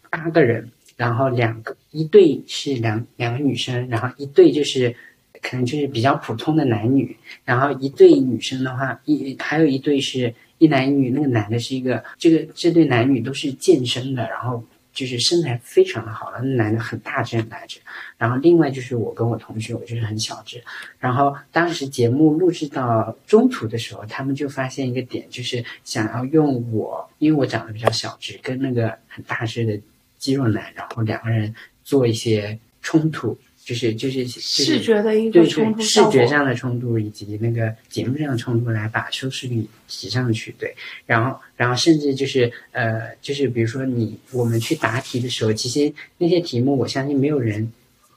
[0.09, 4.95] 八个人，然后两个一对是两两个女生，然后一对就是
[5.41, 7.15] 可能就是比较普通的男女，
[7.45, 14.63] 然后一对女生的话，一还有一对是一男一女，那个男的是一个这个这对男女都是健身的，然后。
[14.91, 17.79] 就是身材非常的好，那男的很大只很大只，
[18.17, 20.61] 然后另外就是我跟我同学，我就是很小只，
[20.99, 29.79] 然后当时节目录制到中途的时候，他们就发现一个点，就是想要用我，因为我长得比较小只，跟那个很大只的
[30.17, 33.37] 肌肉男，然后两个人做一些冲突。
[33.69, 40.73] 就是就是视觉的一个冲突，视觉上的冲突以及那个节目上的冲突来把收视率提上去，对。
[41.05, 47.71] 然后然后甚至就是呃就是比如说你我们去答题的时候，其实那些题目我相信没有人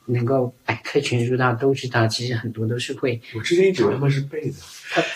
[0.07, 3.21] 能够百科全书到都知道，其实很多都是会。
[3.35, 4.55] 我之前一直以为他们是背的。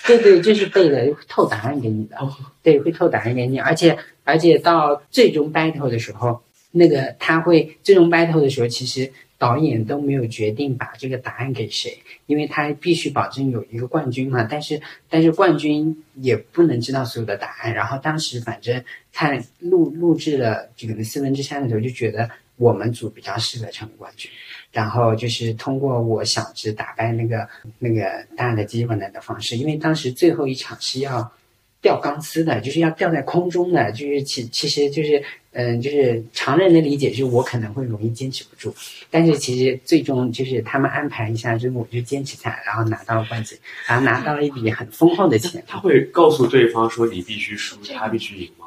[0.07, 2.18] 对对，就是背的，透答案给你的。
[2.62, 9.11] 对，会透答案给你，而且而且到最终 battle 的时候，那个他会最终 battle 的时候，其实。
[9.39, 14.47] 导演都没有决定把这个答案给谁，因为他必须保证有一个冠军嘛。
[14.51, 14.80] 但是
[15.11, 17.74] 但是冠军也不能知道所有的答案。
[17.74, 18.82] 然后当时反正
[19.12, 24.30] 看录录制了这个四分之三的时候，就觉得我们组比较适合成为冠军。
[24.72, 31.32] 然后就是通过我小智打败那个那个大的机会来的方式，因为当时最后一场是要
[31.80, 35.22] 吊钢丝的，就是要吊在空中的，就是其其实就是
[35.59, 38.74] 嗯，就是常人的理解就是我可能会容易坚持不住，
[39.11, 45.64] 但是其实最终就是他们安排一下之后，我就坚持下来，然后拿到了冠军，然后拿到了一笔很丰厚的钱。
[45.66, 48.66] 他会告诉对方说你必须输，他必须赢吗？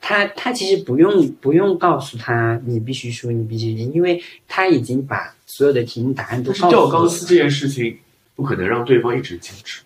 [0.00, 6.88] 他他其实不用不用告诉他你必须输，你必须赢，因为他已经把所有的题目答案都告诉吊。
[6.88, 7.98] 钢丝这件事情，
[8.34, 9.82] 不可能让对方一直坚持。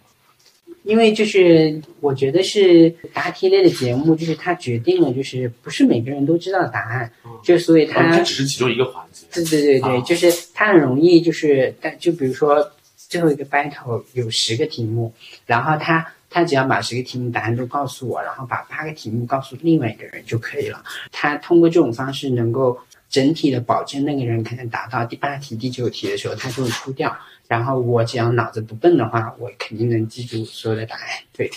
[0.88, 7.12] 因为就是我觉得是答题类的节目，就是它决定了，就是不是每个人都知道答案，
[7.42, 9.26] 就所以啊，它这只是其中一个环节。
[9.30, 15.12] 对对对对，啊就是它很容易就是，但就比如说最后一个 battle 有十个题目，
[15.44, 20.82] 然后他他只要把十个题目答案都告诉我，然后把八个题目告诉另外一个人就可以了。
[21.12, 22.78] 他通过这种方式能够
[23.10, 27.14] 整体的保证那个人可能答到第八题、第九题的时候他就会出掉，
[27.48, 31.02] 然后我只要脑子不笨的话，我肯定能记住所有的答案。
[31.36, 31.48] 对。
[31.48, 31.56] 对，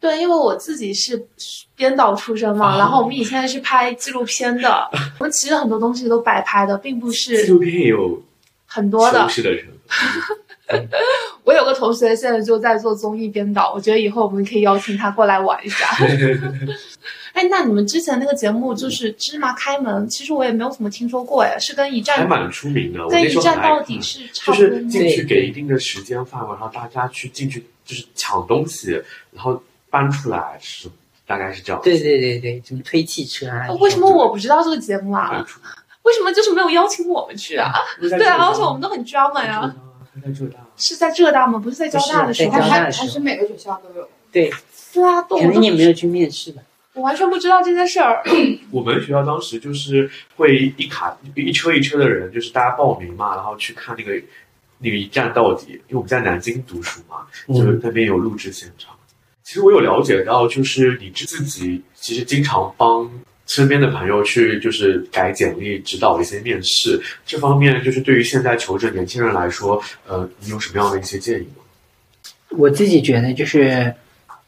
[0.00, 1.26] 对因为我自己是
[1.74, 4.88] 编导出身嘛，哦然后我们以前是拍纪录片的，
[5.18, 8.22] 我们其实很多东西都摆拍的，并不是纪录片也有
[8.66, 9.28] 很多的修。
[9.30, 9.50] 饰的。
[11.44, 15.86] 我有个同学现在就在做综艺编导，我觉得以后我们可以邀请他过来玩一下。
[17.38, 24.90] 哎，那你们之前那个节目就是《芝麻开门》，其实我也没有怎么听说过，哎，是跟一站还蛮出名的，我跟一那时候很爱战到底是差就不多吗？
[24.90, 28.90] 是进去给一定的时间范围，然后大家去进去就是抢东西，
[29.30, 30.88] 然后搬出来是
[31.28, 31.80] 大概是这样。
[31.80, 33.66] 对对对对，什么推汽车啊？
[33.68, 35.46] 呃为什么我不知道这个节目啊
[36.02, 37.72] 为什么就是没有邀请我们去啊？
[38.00, 39.72] 对啊，而且我们都很 drama 呀。
[40.12, 41.56] 他在浙大，是在浙大吗？
[41.56, 42.50] 不是在交大的时候？
[42.50, 44.08] 还还是每个学校都有。
[44.32, 44.50] 对，
[44.92, 46.62] 对啊，对，可我都能你没有去面试吧？
[46.98, 48.20] 我完全不知道这件事儿。
[48.72, 54.20] 我们学校当时就是会一卡一车一车的人，就是大家报名嘛，然后去看那个
[54.78, 55.74] 那个一站到底。
[55.74, 58.92] 因为我们在南京读书嘛，就是那边有录制现场。
[59.44, 63.08] 其实我有了解到，就是你自己其实经常帮
[63.46, 71.62] 身边的朋友去就是改简历、指导一些面试这方面，就是对于现在求职年轻人来说，呃，你有什么样的一些建议吗？
[72.58, 73.94] 我自己觉得就是，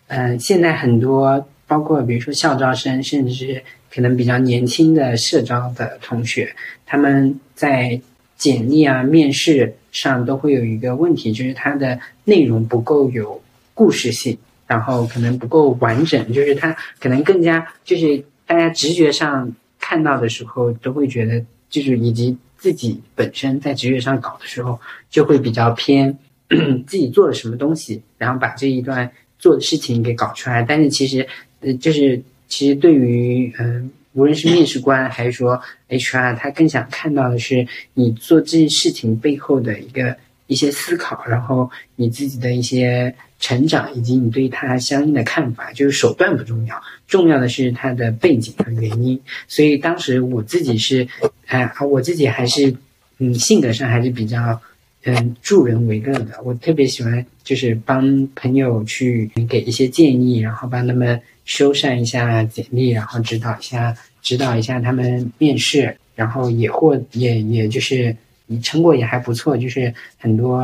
[0.08, 3.62] 嗯、现在很多包括比如说校招生，甚至是
[3.94, 6.52] 可能比较年轻的社招的同学，
[6.84, 8.00] 他们在
[8.36, 13.40] 简历啊、面试上都会有一个问题，就是它的内容不够有
[13.72, 24.76] 故事性，然后可能不够完整，就是它可能更加就是大家直觉上看到的时候，都会觉得就是以及自己本身在直觉上搞的时候，
[25.08, 26.18] 就会比较偏
[26.84, 29.08] 自己做了什么东西，然后把这一段
[29.38, 30.62] 做的事情给搞出来。
[30.62, 31.26] 但是其实，
[31.60, 45.72] 呃，就是其实对于嗯、无论是面试官还是说 HR，他更想看到的是你做这件事情背后的一个一些思考，然后你自己的一些成长，以及你对他相应的看法。
[45.72, 49.20] 就是手段不重要，重要的是他的背景和原因。
[49.46, 51.06] 所以当时我自己是，
[51.46, 52.74] 哎、我自己还是，
[53.18, 54.60] 嗯，性格上还是比较。
[55.04, 68.14] 嗯，助人为乐的，我特别喜欢，就是帮朋友去给一些建议，然后帮他们修缮一下简历，然后指导一下，指导一下他们面试，然后也获也也就是
[68.62, 70.62] 成果也还不错，就是很多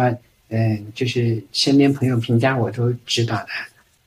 [0.50, 3.46] 嗯，就是身边朋友评价我都指导的。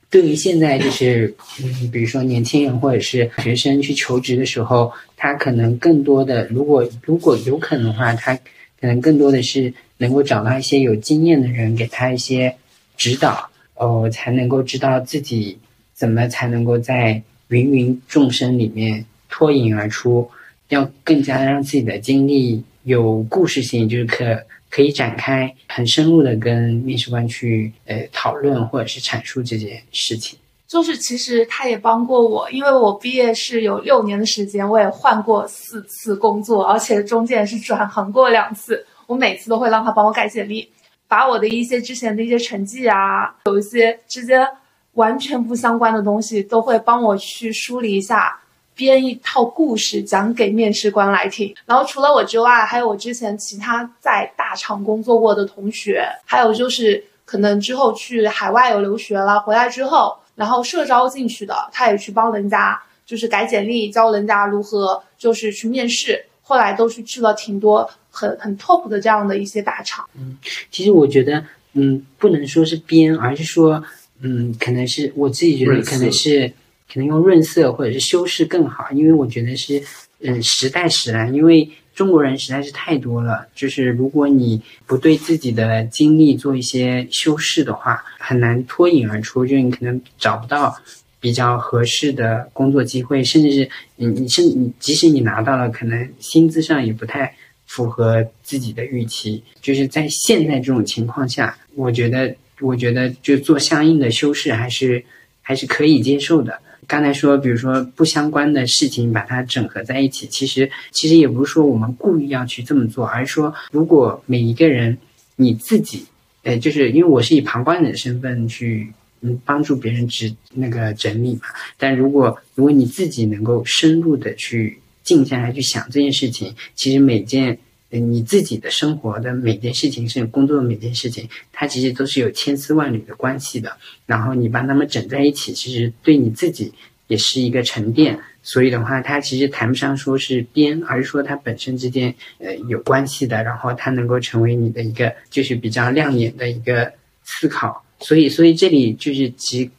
[0.08, 8.38] 对于现在就是嗯，比如说年轻人或者是学生去求职的时候，他可能更多的，如果如果有可能的话，他
[8.80, 12.56] 可能更多的是能够找到一些有经验的人，给他一些
[12.96, 15.58] 指导，哦，才能够知道自己
[15.92, 20.30] 怎么才能够在芸芸众生里面脱颖而出，
[20.68, 30.38] 要更加让自己的经历有故事性，就是可可以展开很深入的跟面试官去呃讨论或者是阐述这件事情。
[30.70, 38.86] 就是其实他也帮过我，因为我毕业是有六年的时间，我也换过四次工作，而且中间是转行过两次。
[39.08, 40.70] 我每次都会让他帮我改简历，
[41.08, 44.46] 把我的一些之前的一些成绩啊，有一些之间
[44.92, 48.38] 完全不相关的东西，都会帮我去梳理一下，
[48.76, 51.52] 编一套故事讲给面试官来听。
[51.66, 60.16] 然后除了我之外，还有我之前其他在大厂工作过的同学，还有就是可能之后去海外有留学了，回来之后。
[60.40, 70.08] 然后社招进去的，他也去帮人家，就是改简历，教人家如何就是去面试，后来都是去了挺多很很 top 的这样的一些大厂。
[70.16, 70.38] 嗯
[70.70, 73.84] 其实我觉得，嗯，不能说是编，而是说，
[74.22, 76.48] 嗯，可能是我自己觉得可能是
[76.90, 79.82] 可能用润色或者是修饰更好，因为我觉得是，
[80.20, 81.70] 嗯，时代使然，因为
[82.00, 90.74] 中国人实在是太多了，就是如果你不对自己的经历做一些修饰的话，很难脱颖而出，就你可能找不到。
[91.20, 97.36] 比较合适的工作机会，甚至是你你甚你即使你拿到了，可能薪资上也不太
[97.66, 99.42] 符合自己的预期。
[99.60, 105.04] 就是在现在这种情况下，我觉得我觉得就做相应的修饰还是
[105.42, 106.58] 还是可以接受的。
[106.90, 114.98] 刚才说，比如说不相关的事情把它整合在一起，其实其实也不是说我们故意要去这么做，而是说如果每一个人
[115.36, 116.04] 你自己，
[116.42, 118.92] 呃，就是因为我是以旁观者的身份去。
[119.22, 121.42] 嗯，帮助别人执那个整理嘛。
[121.76, 127.58] 但如果如果你自己能够深入的去静下来去想这件事情，其实每件
[127.98, 133.76] 你自己的生活的每件事情，甚至工作的每件事情，它其实都是有千丝万缕的关系的。
[134.06, 136.72] 然后你把它们整在一起，其实对你自己
[137.08, 138.18] 也是一个沉淀。
[138.42, 143.42] 所以的话，它其实谈不上说是编，而是说它本身之间呃有关系的。
[143.42, 146.90] 然后它能够成为你的一个就是比较亮眼的一个
[147.22, 147.84] 思考。
[147.98, 149.70] 所以，所以这里就是其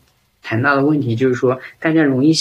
[0.43, 2.32] 谈到的问题，就是说大家容易，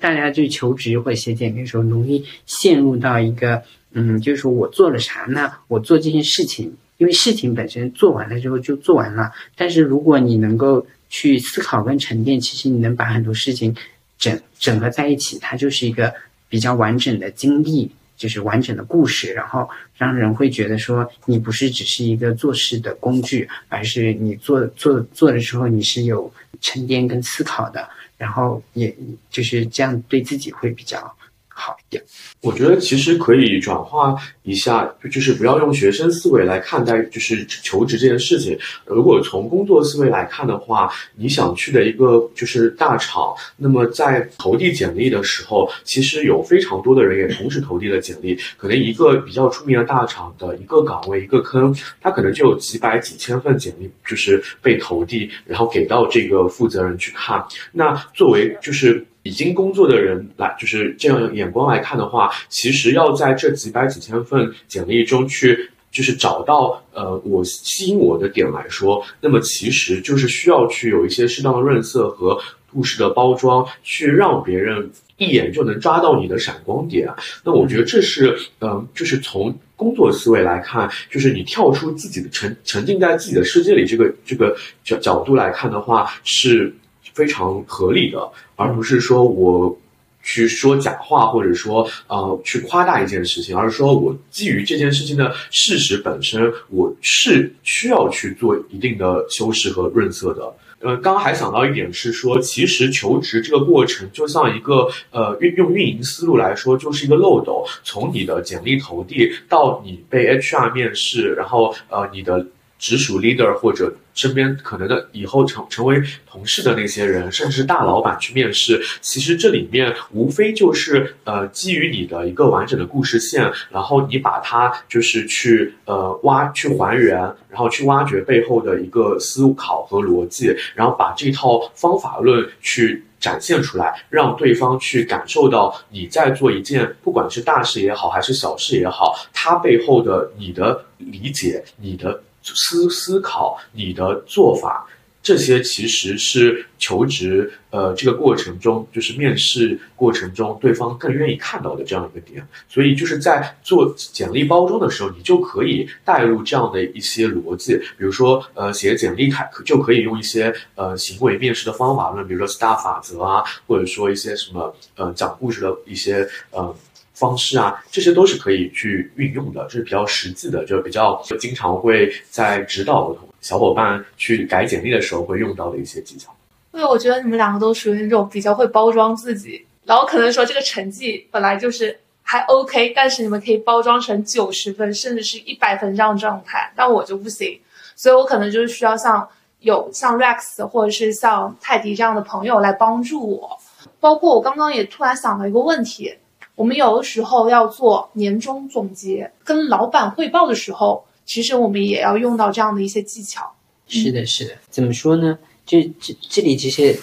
[0.00, 5.52] 大家就求职或者写简历的时候，容易陷入到一个，嗯，就是说我做了啥呢？
[5.68, 9.30] 我做这件事情，因为事情本身做完了之后就做完了。
[9.56, 13.74] 但是如果你能够去思考跟沉淀，其实你能把很多事情
[14.18, 16.14] 整整合在一起，它就是一个
[16.48, 17.90] 比较完整的经历。
[18.14, 28.94] 就是完整的故事，然后让人会觉得说你不是只是一个做事的工具，而是你做做做的时候你是有沉淀跟思考的，然后也
[29.28, 31.12] 就是这样对自己会比较
[31.54, 32.02] 好一点。
[32.40, 38.58] 我觉得其实可以转化一下，就是不要用学生思维来看待，就是求职这件事情。
[38.84, 48.36] 如果从工作思维来看的话，你想去的一个就是大厂，那么在投递简历的时候，其实有非常多的人也同时投递了简历。
[48.56, 57.44] 可能一个比较出名的大厂的一个岗位一个坑，它可能就有几百几千份简历就是被投递，然后给到这个负责人去看。
[57.70, 59.06] 那作为就是。
[59.24, 72.36] 已经工作的人来，就是这样眼光来看的话，其实要在这几百几千份简历中去，就是找到呃我吸引我的点来说，那么其实就是需要去有一些适当的润色和
[72.72, 77.08] 故事的包装，去让别人一眼就能抓到你的闪光点。
[77.44, 86.74] 那我觉得这是，嗯，就是从工作思维来看，就是你跳出自己的沉沉浸在自己的世界里这个这个角角度来看的话是。
[87.14, 89.78] 非常合理的，而不是说我
[90.22, 100.52] 去说假话，或者说呃去夸大一件事情，而是说我基于这件事情的事实本身，我是需要去做一定的修饰和润色的。
[100.80, 112.46] 呃，刚刚还想到一点是说，其实求职这个过程就像一个呃运用运营思路来说，就是一个漏斗，从你的简历投递到你被 HR 面试，然后呃你的。
[112.84, 127.16] 直属 leader 或者身边可能的以后成成为同事的那些人，甚至大老板去面试，其实这里面无非就是呃基于你的一个完整的故事线，然后你把它就是去呃挖去还原，
[127.48, 142.22] 然后去挖掘背后的一个思考和逻辑，然后把这套方法论去展现出来，让对方去感受到你在做一件不管是大事也好还是小事也好，它背后的你的理解，你的。
[142.42, 144.86] 思思考你的做法，
[145.22, 152.44] 这些其实是求职呃这个过程中，就是面试过程中，对方更愿意看到的这样一个点。
[152.68, 166.74] 所以就是在做简历包装的时候，你就可以带入这样的一些逻辑，比如说呃写简历开就可以用一些呃行为面试的方法论，比如说 STAR 法则啊，或者说一些什么呃讲故事的一些呃。
[167.22, 176.34] 方式啊，这些都是可以去运用的，这是比较实际的，就是比较经常会在指导小伙伴去改简历的时候会用到的一些技巧。
[176.72, 187.60] 对，我觉得你们两个都属于那种比较会包装自己，然后可能说这个成绩本来就是还 OK，但是你们可以包装成九十分甚至是一百分这样状态，但我就不行，
[187.94, 189.28] 所以我可能就是需要像
[189.60, 193.56] 有像 Rex 或者是像泰迪这样的朋友来帮助我。
[194.00, 196.12] 包括我刚刚也突然想到一个问题。
[196.54, 203.50] 我们有的时候要做年终总结，跟老板汇报的时候，其实我们也要用到这样的一些技巧。
[203.88, 204.54] 是的，是的。
[204.70, 205.38] 怎么说呢？
[205.64, 206.98] 就这这里其实，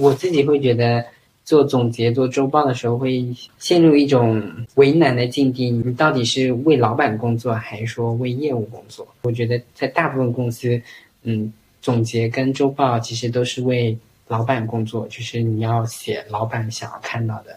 [0.00, 1.04] 我自己会觉得，
[1.44, 3.24] 做总结、做周报的时候，会
[3.58, 4.42] 陷入一种
[4.74, 5.70] 为难的境地。
[5.70, 9.06] 你到底是为老板工作，还是说为业务工作？
[9.22, 10.80] 我觉得在大部分公司，
[11.22, 13.96] 嗯，总结跟周报其实都是为
[14.28, 17.56] 老板工作，就是你要写老板想要看到的。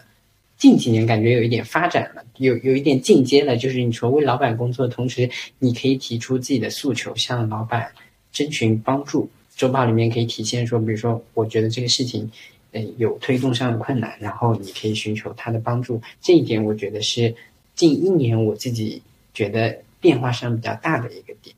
[0.60, 7.90] 近几年感觉有一点发展了，有有一点进阶了，就是你除了为老板工作，同时你可以提出自己的诉求，向老板
[8.30, 9.30] 征询帮助。
[9.56, 12.30] 周报里面可以体现说，比如说，我觉得这个事情，
[12.72, 15.98] 嗯，有推动上的困难，然后你可以寻求他的帮助。
[16.20, 17.34] 这一点我觉得是
[17.74, 19.02] 近一年我自己
[19.32, 21.56] 觉得变化上比较大的一个点。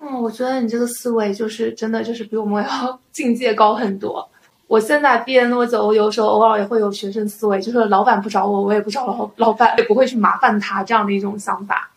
[0.00, 4.30] 嗯，我觉得你这个思维就是真的就是比我们要 境界高很多。
[4.68, 11.90] 我现在毕业那么久，我有时候偶尔也会有学生思维，就是老板不找我，我也不找老老板，也不会去麻烦他这样的一种想法。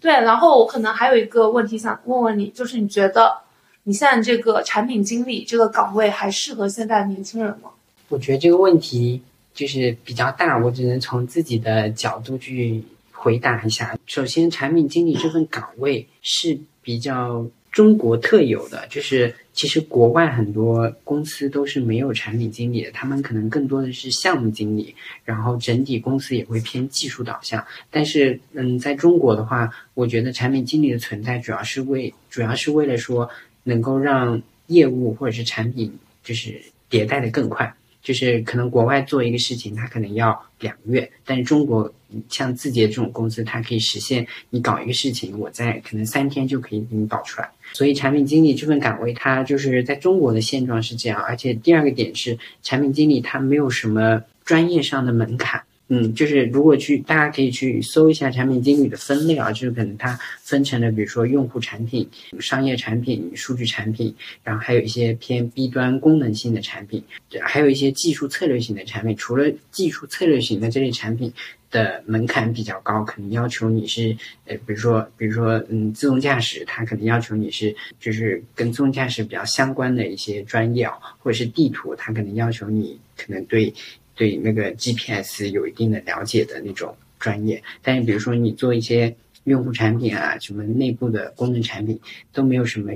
[0.00, 3.36] 对，然后我可能还有一个问题想问问你，就是你觉得？
[3.84, 7.70] 你现在这个产品经理这个岗位还适合现在年轻人吗？
[8.10, 9.22] 我觉得这个问题
[9.54, 13.96] 就是比较大，我只能从自己的角度去回答一下。
[14.04, 17.46] 首先，产品经理这份岗位是比较
[17.78, 24.92] 中国特有的，就是其实国外很多公司都是没有产品经理的，他们可能更多的是项目经理，
[25.24, 27.64] 然后整体公司也会偏技术导向。
[27.88, 33.30] 但是，嗯，在中国的话，我觉得产品经理的存在主要是为主要是为了说。
[33.64, 35.92] 能够让业务或者是产品
[36.24, 36.58] 就是
[36.88, 37.70] 迭代的更快，
[38.02, 41.92] 就是可能国外做一个事情，它可能要两个月，但是中国
[42.28, 47.50] 像字节这种公司，它可以实现你搞一个事情，我在可能三天就可以给你搞出来。
[47.72, 51.20] 所以产品经理这份岗位，它就是在中国的现状是这样。
[51.22, 55.62] 而且第二个点是，产品经理他没有什么专业上的门槛。
[55.90, 62.06] 嗯，就是如果去，大家可以去搜一下产品经理的分类啊，就是可能它分成了，比如说用户产品、
[62.38, 64.14] 商业产品、数据产品，
[64.44, 67.02] 然后还有一些偏 B 端功能性的产品，
[67.40, 69.16] 还有一些技术策略型的产品。
[69.16, 71.32] 除了技术策略型的这类产品
[71.70, 74.14] 的门槛比较高，可能要求你是，
[74.44, 83.72] 呃，比如说，比如说，嗯，自动驾驶，它可能要求你是，就是跟自动驾驶比较相关的一些专业啊，或者是地图，它可能要求你可能对。
[84.18, 89.14] 对那个 GPS 有一定的了解的那种专业，但是比如说你做一些
[89.44, 92.00] 用户产品啊，什么内部的功能产品
[92.32, 92.92] 都没有什么，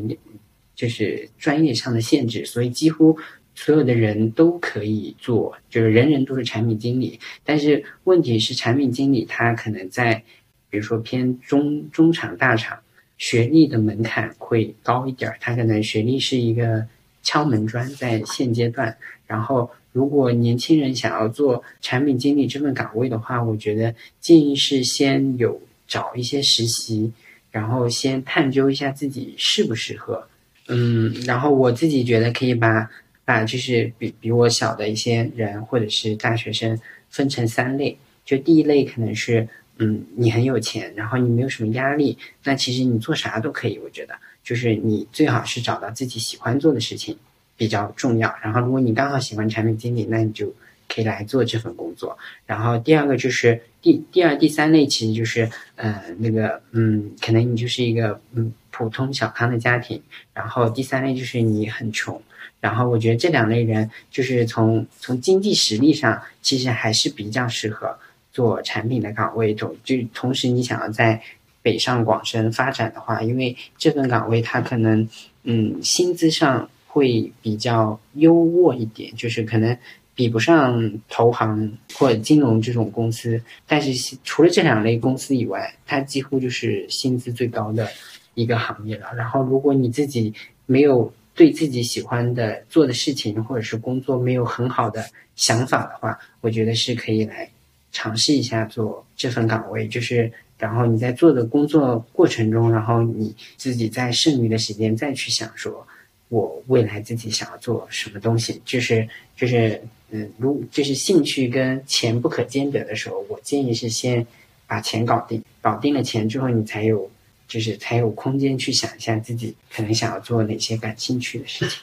[0.75, 3.17] 就是专业上的限制，所以几乎
[3.55, 7.21] 所有的人都可以做，就是人人都是产品经理。
[7.45, 10.25] 但是问题是，产品经理他可能在，
[10.71, 12.77] 比如说偏中中厂大厂，
[13.17, 16.85] 学历的门槛会高一点儿，他可能学历是一个
[17.23, 18.97] 敲门砖，在现阶段，
[19.29, 19.71] 然后。
[19.93, 27.13] 如果年轻人想要做产品经理这份岗位的话，我觉得建议是先有找一些实习，
[27.51, 30.27] 然后先探究一下自己适不适合。
[30.69, 32.89] 嗯，然后我自己觉得可以把
[33.25, 36.79] 把就是比比我小的一些人或者是大学生
[37.11, 37.99] 分成三类。
[38.25, 39.47] 就第一类可能是
[39.79, 43.79] 嗯你很有钱，然后你没有什么压力，那其实你做啥都可以。
[43.81, 47.19] 我觉得就是你最好是找到自己喜欢做的事情。
[47.57, 48.35] 比较重要。
[48.43, 50.53] 然后，如果你刚好喜欢产品经理，那你就
[50.89, 52.17] 可以来做这份工作。
[52.47, 60.03] 然后，第二个就是第第二、第三类，其实就是呃那个嗯，可能你就是一个嗯普通小康的家庭。
[60.35, 62.21] 然后，第三类就是你很穷。
[62.61, 67.97] 然后，我觉得这两类人就是从从经济实力上，其实还是比较适合
[68.33, 69.55] 做产品的岗位。
[69.55, 71.21] 同就同时，你想要在
[71.63, 75.09] 北上广深发展的话，因为这份岗位它可能
[75.45, 76.69] 嗯薪资上。
[76.93, 79.75] 会比较优渥一点，就是可能
[80.15, 87.89] 比不上投行或者金融这种公司，但是除了这两类公司以外，它几乎就是薪资最高的
[88.35, 89.07] 一个行业了。
[89.17, 90.35] 然后，如果你自己
[90.67, 95.03] 没有对自己喜欢的做的事情或者是工作没有很好的
[95.35, 97.49] 想法的话，我觉得是可以来
[97.91, 99.89] 尝试一下做这份岗位。
[99.89, 105.87] 就是然后你在做的工作过程中，然后你自己在剩余的时间再去想说。
[106.33, 109.07] 我未来自己想要做什么东西，就是
[109.37, 109.79] 就是
[110.11, 114.27] 嗯，如就是兴趣跟钱不可兼得的时候，我建议是先
[114.67, 117.11] 把钱搞定，搞定了钱之后，你才有
[117.47, 121.81] 就是才有空间去想一下自己可能想要做哪些感兴趣的事情。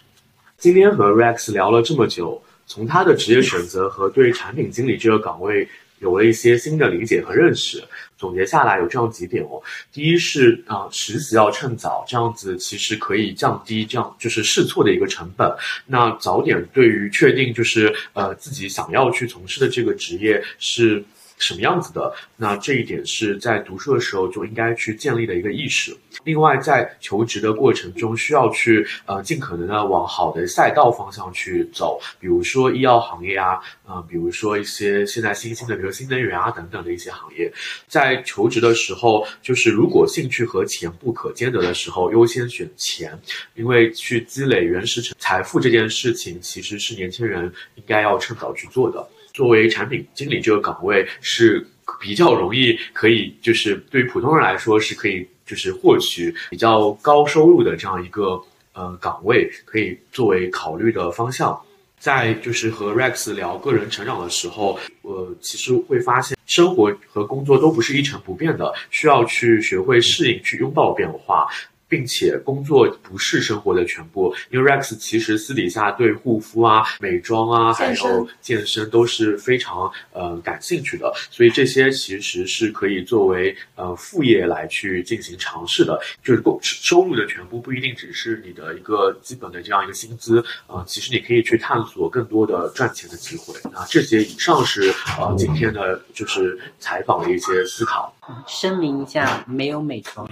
[0.57, 5.67] 今天和 Rex 聊了这么久，从他的职业选择和对产品经理这个岗位
[5.99, 7.83] 有了一些新的理解和认识。
[8.17, 9.61] 总结下来有这样几点哦，
[9.93, 15.49] 第一是啊，实习要趁早，这样子其实可以降低这样就是试错的一个成本。
[15.85, 21.01] 那早点对于确定就是呃自己想要去从事的这个职业是
[21.39, 22.13] 什么样子的。
[22.37, 25.97] 那这一点是在读书的时候就应该去建立的一个意识。
[26.23, 37.51] 另外，在求职的过程中，需要去呃尽可能的往好的赛道方向去走，比如说医药行业啊，呃，比如说一些现在新兴的，比如新能源啊等等的一些行业。
[37.87, 43.17] 在求职的时候，就是如果兴趣和钱不可兼得的时候，优先选钱，
[43.55, 49.07] 因为去积累原始财富这件事情，其实是年轻人应该要趁早去做的。
[49.39, 51.65] 作为产品经理这个岗位是
[52.01, 58.37] 比较容易，可以就是对于普通人来说是可以就是获取比较高收入的这样一个
[58.73, 61.57] 呃岗位，可以作为考虑的方向。
[61.97, 71.47] 在就是和 Rex 聊个人成长的时候，我，其实会发现生活和工作都不是一成不变的，需要去学会适应，去拥抱变化。
[71.89, 85.99] 并且工作不是生活的全部，因为 Rex 其实私底下对护肤啊、美妆啊，还有健身都是非常呃感兴趣的，所以这些其实是可以作为呃副业来去进行尝试的。
[86.23, 93.83] 就是工收入的全部不一定只是你的一个基本的这样一个薪资啊，其实你可以去探索更多的赚钱的机会那。
[93.87, 98.13] 这些以上是呃今天的就是采访的一些思考。
[98.45, 100.29] 声明一下，没有美妆。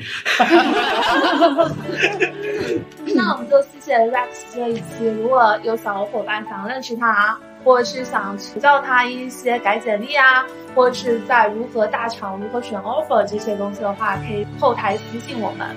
[3.16, 5.08] 那我们就谢谢 Rex 这一期。
[5.20, 10.46] 如果有小伙伴想认识他，或者是想请教他一些改简历啊，
[10.76, 15.76] 或者是在如何大厂、如何选 offer 这些东西的话，可以后台私信我们。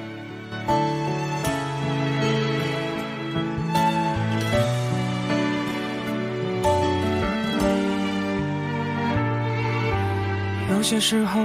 [10.70, 11.40] 有些时候，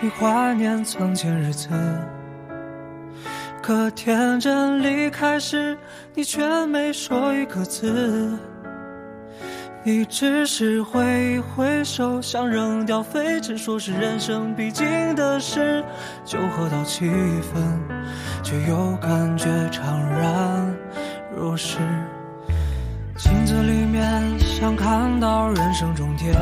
[0.00, 1.68] 你怀念从前日子。
[3.66, 5.76] 可天真离开时，
[6.14, 8.38] 你却没说一个字。
[9.82, 14.86] 你只是挥一挥手，想扔掉废纸，说是人生必经
[15.16, 15.82] 的事。
[16.24, 17.08] 酒喝到七
[17.42, 17.80] 分，
[18.40, 20.72] 却又感觉怅然
[21.36, 21.78] 若失。
[23.16, 26.36] 镜子里面想看到人生终点，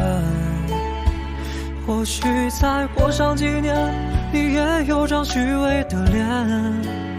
[1.86, 3.74] 或许再过上几年，
[4.30, 7.13] 你也有张虚伪的脸。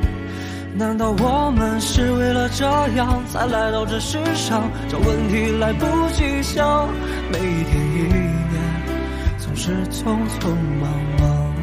[0.78, 2.66] 难道我们是为了这
[2.98, 4.70] 样才来到这世上？
[4.90, 6.90] 这问题来不及想，
[7.32, 8.22] 每一天一年
[9.38, 10.50] 总是匆匆
[10.82, 11.54] 忙忙。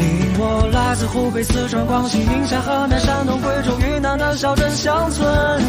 [0.00, 5.62] 你我来自湖北、四川、广西、宁夏、河南、山东、贵州、云南的小镇乡村，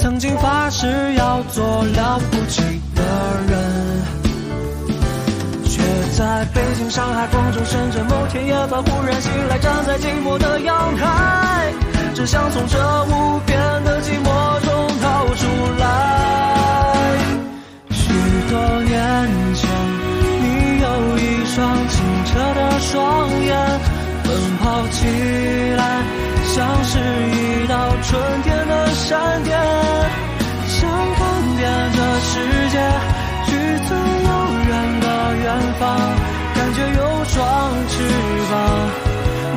[0.00, 2.62] 曾经发誓要做了不起
[2.96, 3.02] 的
[3.46, 3.53] 人。
[6.16, 11.72] 在北京、上海、广州、深圳，某天夜晚忽然醒来，站在寂寞的阳台，
[12.14, 15.46] 只想从这无边的寂寞中逃出
[15.80, 17.18] 来。
[17.90, 18.12] 许
[18.48, 18.94] 多年
[19.56, 19.68] 前，
[20.40, 23.80] 你有一双清澈的双眼，
[24.22, 25.08] 奔跑起
[25.76, 25.82] 来
[26.54, 29.58] 像是一道春天的闪电，
[30.68, 32.30] 想看遍这世
[32.70, 32.78] 界，
[35.78, 35.98] 方。
[36.54, 37.40] 感觉有双
[37.88, 37.94] 翅
[38.50, 38.52] 膀，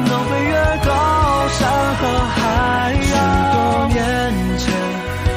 [0.05, 0.53] 能飞越
[0.85, 0.89] 高
[1.49, 1.59] 山
[1.95, 2.01] 和
[2.35, 2.37] 海
[2.93, 3.01] 洋。
[3.01, 3.11] 许
[3.53, 3.57] 多
[3.93, 3.97] 年
[4.57, 4.65] 前，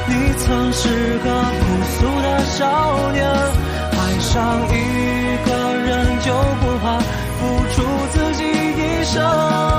[0.09, 0.83] 你曾是
[1.18, 1.26] 个
[1.61, 2.59] 朴素的少
[3.12, 3.18] 年，
[3.93, 4.31] 爱上
[4.68, 4.70] 一
[5.49, 5.89] 个人
[6.20, 6.99] 就不怕
[7.39, 7.41] 付
[7.74, 7.76] 出
[8.12, 9.70] 自己一生。